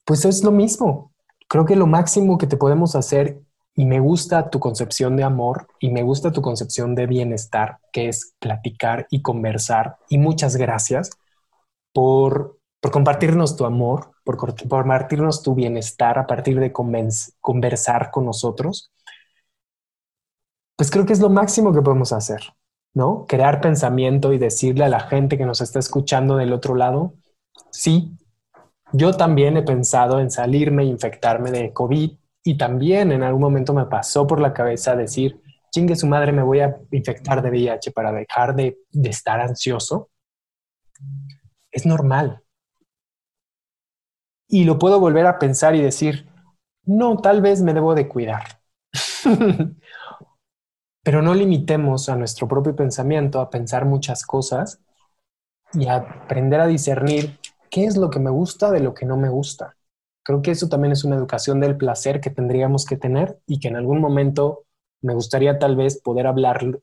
[0.04, 1.12] pues es lo mismo.
[1.48, 3.40] Creo que lo máximo que te podemos hacer,
[3.74, 8.08] y me gusta tu concepción de amor y me gusta tu concepción de bienestar, que
[8.08, 9.98] es platicar y conversar.
[10.08, 11.10] Y muchas gracias
[11.92, 18.90] por, por compartirnos tu amor, por compartirnos tu bienestar a partir de conversar con nosotros
[20.78, 22.54] pues creo que es lo máximo que podemos hacer,
[22.94, 23.26] ¿no?
[23.26, 27.14] Crear pensamiento y decirle a la gente que nos está escuchando del otro lado,
[27.72, 28.16] sí,
[28.92, 32.12] yo también he pensado en salirme e infectarme de COVID
[32.44, 36.42] y también en algún momento me pasó por la cabeza decir, chingue su madre, me
[36.42, 40.10] voy a infectar de VIH para dejar de, de estar ansioso.
[41.70, 42.42] Es normal.
[44.48, 46.26] Y lo puedo volver a pensar y decir,
[46.84, 48.62] no, tal vez me debo de cuidar.
[51.04, 54.80] Pero no limitemos a nuestro propio pensamiento a pensar muchas cosas
[55.74, 57.38] y a aprender a discernir
[57.70, 59.76] qué es lo que me gusta de lo que no me gusta.
[60.22, 63.68] Creo que eso también es una educación del placer que tendríamos que tener y que
[63.68, 64.64] en algún momento
[65.00, 66.80] me gustaría tal vez poder hablar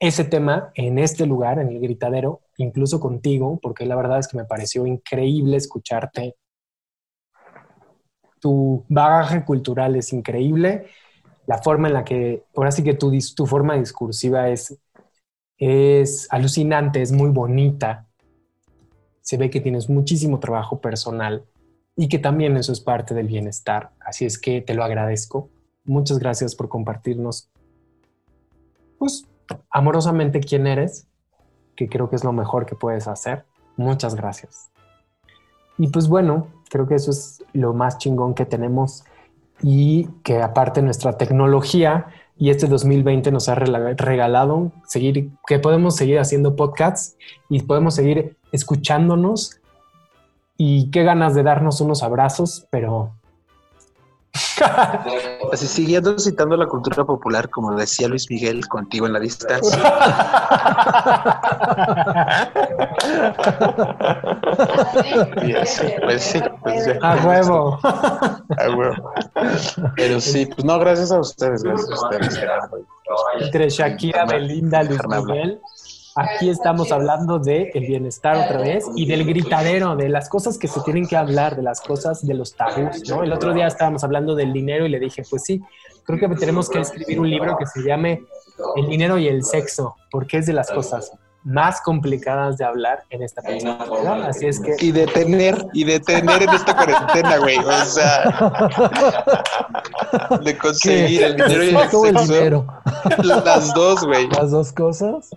[0.00, 4.36] ese tema en este lugar, en el gritadero, incluso contigo, porque la verdad es que
[4.36, 6.36] me pareció increíble escucharte.
[8.40, 10.86] Tu bagaje cultural es increíble
[11.46, 14.78] la forma en la que, ahora sí que tu, tu forma discursiva es,
[15.58, 18.06] es alucinante, es muy bonita.
[19.24, 21.44] Se ve que tienes muchísimo trabajo personal
[21.96, 23.90] y que también eso es parte del bienestar.
[24.00, 25.48] Así es que te lo agradezco.
[25.84, 27.50] Muchas gracias por compartirnos,
[28.98, 29.26] pues,
[29.70, 31.06] amorosamente quién eres,
[31.74, 33.46] que creo que es lo mejor que puedes hacer.
[33.78, 34.70] Muchas gracias.
[35.78, 39.04] Y pues bueno, creo que eso es lo más chingón que tenemos
[39.62, 46.18] y que aparte nuestra tecnología y este 2020 nos ha regalado seguir, que podemos seguir
[46.18, 47.16] haciendo podcasts
[47.48, 49.58] y podemos seguir escuchándonos
[50.56, 53.12] y qué ganas de darnos unos abrazos, pero
[55.52, 59.78] Así siguiendo citando la cultura popular, como decía Luis Miguel, contigo en la distancia.
[66.02, 67.78] pues sí, pues A huevo.
[67.82, 68.42] A
[68.76, 69.12] huevo.
[69.96, 72.40] Pero sí, pues no, gracias a ustedes, gracias a ustedes.
[73.40, 75.60] Entre Shakira, Belinda, Luis Miguel.
[76.16, 80.68] Aquí estamos hablando de el bienestar otra vez y del gritadero, de las cosas que
[80.68, 83.24] se tienen que hablar, de las cosas de los tabús, ¿no?
[83.24, 85.60] El otro día estábamos hablando del dinero y le dije, pues sí,
[86.04, 88.22] creo que tenemos que escribir un libro que se llame
[88.76, 91.10] El dinero y el sexo, porque es de las cosas
[91.42, 94.76] más complicadas de hablar en esta persona, Así es que...
[94.80, 98.70] Y de tener, y de tener en esta cuarentena, güey, o sea...
[100.42, 102.06] de conseguir el dinero y el sexo.
[102.06, 102.66] El dinero?
[103.24, 104.28] Las dos, güey.
[104.28, 105.30] Las dos cosas.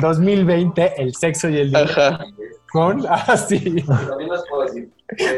[0.00, 2.18] 2020, el sexo y el dinero.
[2.70, 3.24] Con, ah,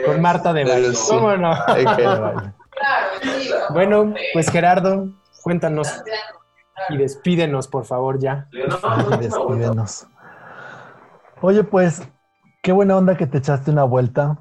[0.06, 0.88] Con Marta de Valle.
[1.08, 1.54] ¿Cómo no?
[3.70, 5.10] bueno, pues Gerardo,
[5.42, 6.02] cuéntanos
[6.88, 8.48] y despídenos, por favor, ya.
[9.20, 10.06] Despídenos.
[11.40, 12.02] Oye, pues,
[12.62, 14.38] qué buena onda que te echaste una vuelta.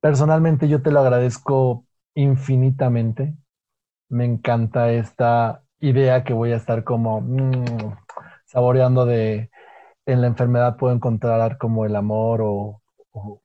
[0.00, 1.84] Personalmente yo te lo agradezco
[2.14, 3.36] infinitamente.
[4.08, 7.96] Me encanta esta idea que voy a estar como mm,
[8.46, 9.50] saboreando de
[10.06, 12.82] en la enfermedad puedo encontrar como el amor o,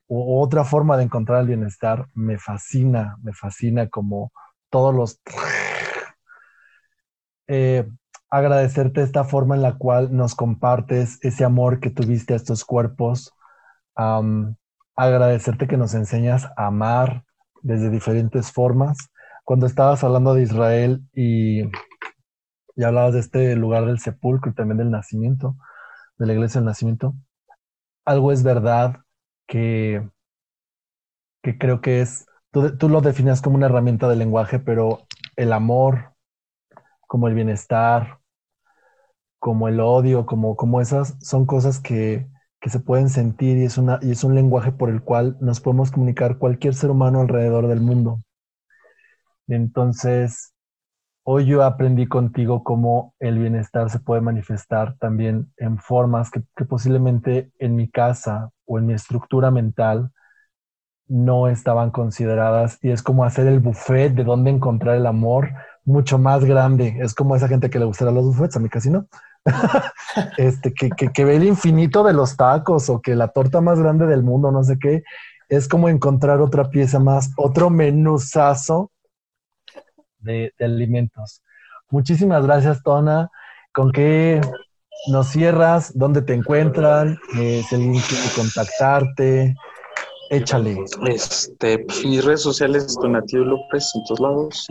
[0.07, 2.07] otra forma de encontrar el bienestar.
[2.13, 4.31] Me fascina, me fascina como
[4.69, 5.21] todos los...
[7.47, 7.87] Eh,
[8.29, 13.33] agradecerte esta forma en la cual nos compartes ese amor que tuviste a estos cuerpos.
[14.95, 17.23] agradecerte que nos enseñas a amar
[17.61, 18.97] desde diferentes formas.
[19.43, 21.63] Cuando estabas hablando de Israel y
[22.75, 25.57] y hablabas de este lugar del sepulcro y también del nacimiento,
[26.17, 27.15] de la iglesia del nacimiento.
[28.05, 28.97] Algo es verdad
[29.47, 30.03] que,
[31.43, 35.53] que creo que es, tú, tú lo definías como una herramienta de lenguaje, pero el
[35.53, 36.13] amor
[37.07, 38.19] como el bienestar,
[39.39, 42.27] como el odio, como, como esas, son cosas que,
[42.59, 45.61] que se pueden sentir y es, una, y es un lenguaje por el cual nos
[45.61, 48.21] podemos comunicar cualquier ser humano alrededor del mundo.
[49.47, 50.53] Entonces,
[51.27, 56.65] hoy yo aprendí contigo cómo el bienestar se puede manifestar también en formas que, que
[56.65, 60.11] posiblemente en mi casa o en mi estructura mental
[61.07, 65.49] no estaban consideradas y es como hacer el buffet de dónde encontrar el amor
[65.83, 66.97] mucho más grande.
[66.99, 69.07] Es como esa gente que le gustará los buffets, a mí casi no.
[70.37, 74.07] este, que, que, ve el infinito de los tacos o que la torta más grande
[74.07, 75.03] del mundo, no sé qué.
[75.49, 78.91] Es como encontrar otra pieza más, otro menuzazo
[80.25, 81.41] de, alimentos.
[81.89, 83.29] Muchísimas gracias, Tona.
[83.73, 84.41] ¿Con qué
[85.09, 85.97] nos cierras?
[85.97, 87.17] ¿Dónde te encuentran?
[87.37, 89.55] Eh, si alguien quiere contactarte,
[90.29, 90.83] Échale.
[91.07, 94.65] Este, pues, mis redes sociales, Donatio López, en todos lados.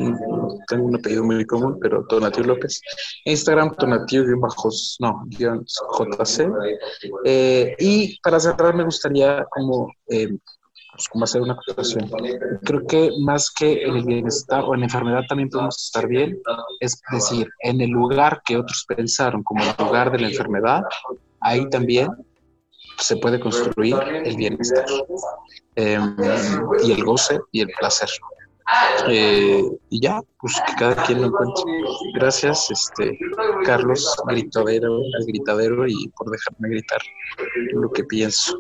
[0.69, 2.81] Tengo un apellido muy común, pero Donatio López.
[3.25, 6.51] Instagram, Donatio, bajos, no, JC.
[7.25, 10.29] Eh, y para cerrar, me gustaría como, eh,
[10.95, 12.09] pues, como hacer una acotación.
[12.63, 16.39] Creo que más que en el bienestar o en la enfermedad también podemos estar bien,
[16.81, 20.83] es decir, en el lugar que otros pensaron como el lugar de la enfermedad,
[21.41, 22.09] ahí también
[22.99, 24.87] se puede construir el bienestar
[25.75, 26.17] em,
[26.85, 28.09] y el goce y el placer.
[29.09, 31.65] Eh, y ya, pues que cada quien lo encuentre.
[32.15, 33.19] Gracias, este
[33.65, 37.01] Carlos, gritadero, gritadero y por dejarme gritar
[37.73, 38.59] lo que pienso.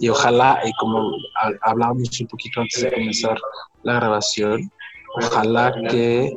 [0.00, 1.12] Y ojalá, y como
[1.62, 3.38] hablábamos un poquito antes de comenzar
[3.84, 4.70] la grabación,
[5.16, 6.36] ojalá que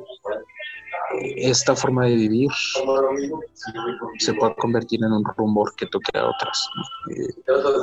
[1.36, 2.50] esta forma de vivir
[4.20, 6.70] se pueda convertir en un rumor que toque a otras.
[7.10, 7.28] Eh,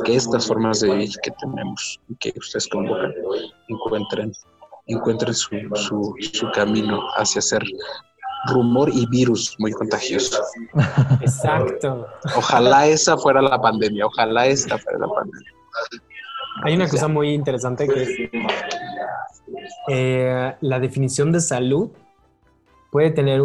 [0.04, 3.12] que estas formas de vivir que tenemos y que ustedes convocan
[3.68, 4.32] encuentren,
[4.88, 7.62] encuentren su, su, su camino hacia ser
[8.46, 10.42] rumor y virus muy contagioso.
[11.20, 12.06] Exacto.
[12.36, 15.52] Ojalá esa fuera la pandemia, ojalá esta fuera la pandemia.
[16.64, 18.08] Hay una cosa muy interesante que es
[19.88, 21.90] eh, la definición de salud
[22.90, 23.40] puede tener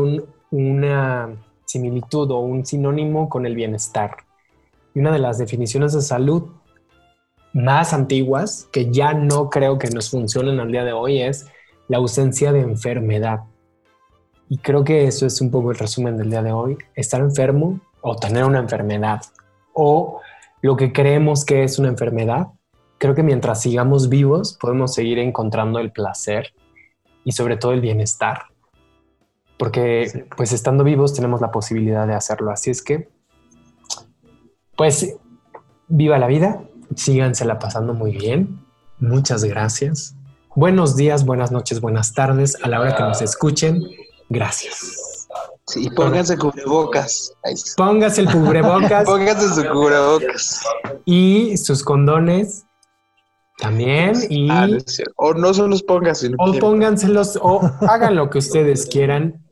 [0.51, 1.29] una
[1.65, 4.17] similitud o un sinónimo con el bienestar.
[4.93, 6.49] Y una de las definiciones de salud
[7.53, 11.47] más antiguas, que ya no creo que nos funcionen al día de hoy, es
[11.87, 13.41] la ausencia de enfermedad.
[14.49, 16.77] Y creo que eso es un poco el resumen del día de hoy.
[16.95, 19.21] Estar enfermo o tener una enfermedad
[19.73, 20.19] o
[20.61, 22.47] lo que creemos que es una enfermedad.
[22.97, 26.53] Creo que mientras sigamos vivos podemos seguir encontrando el placer
[27.23, 28.53] y sobre todo el bienestar
[29.57, 32.51] porque pues estando vivos tenemos la posibilidad de hacerlo.
[32.51, 33.09] Así es que,
[34.75, 35.15] pues,
[35.87, 36.63] viva la vida,
[36.95, 38.59] sígansela pasando muy bien.
[38.99, 40.15] Muchas gracias.
[40.55, 43.83] Buenos días, buenas noches, buenas tardes a la hora que nos escuchen.
[44.29, 45.27] Gracias.
[45.67, 47.33] Sí, pónganse cubrebocas.
[47.77, 49.05] Póngase el cubrebocas.
[49.05, 50.63] pónganse su cubrebocas.
[51.05, 52.65] Y sus condones
[53.57, 54.13] también.
[54.29, 54.49] Y...
[54.51, 54.67] Ah,
[55.15, 59.43] o no se los pongan, O pónganselos, o hagan lo que ustedes quieran.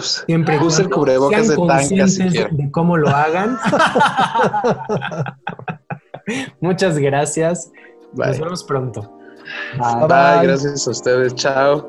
[0.00, 3.58] Siempre use el cubrebocas de tanca si de cómo lo hagan.
[6.60, 7.70] Muchas gracias.
[8.14, 9.10] Nos vemos pronto.
[10.06, 10.46] bye.
[10.46, 11.34] Gracias a ustedes.
[11.34, 11.88] Chao.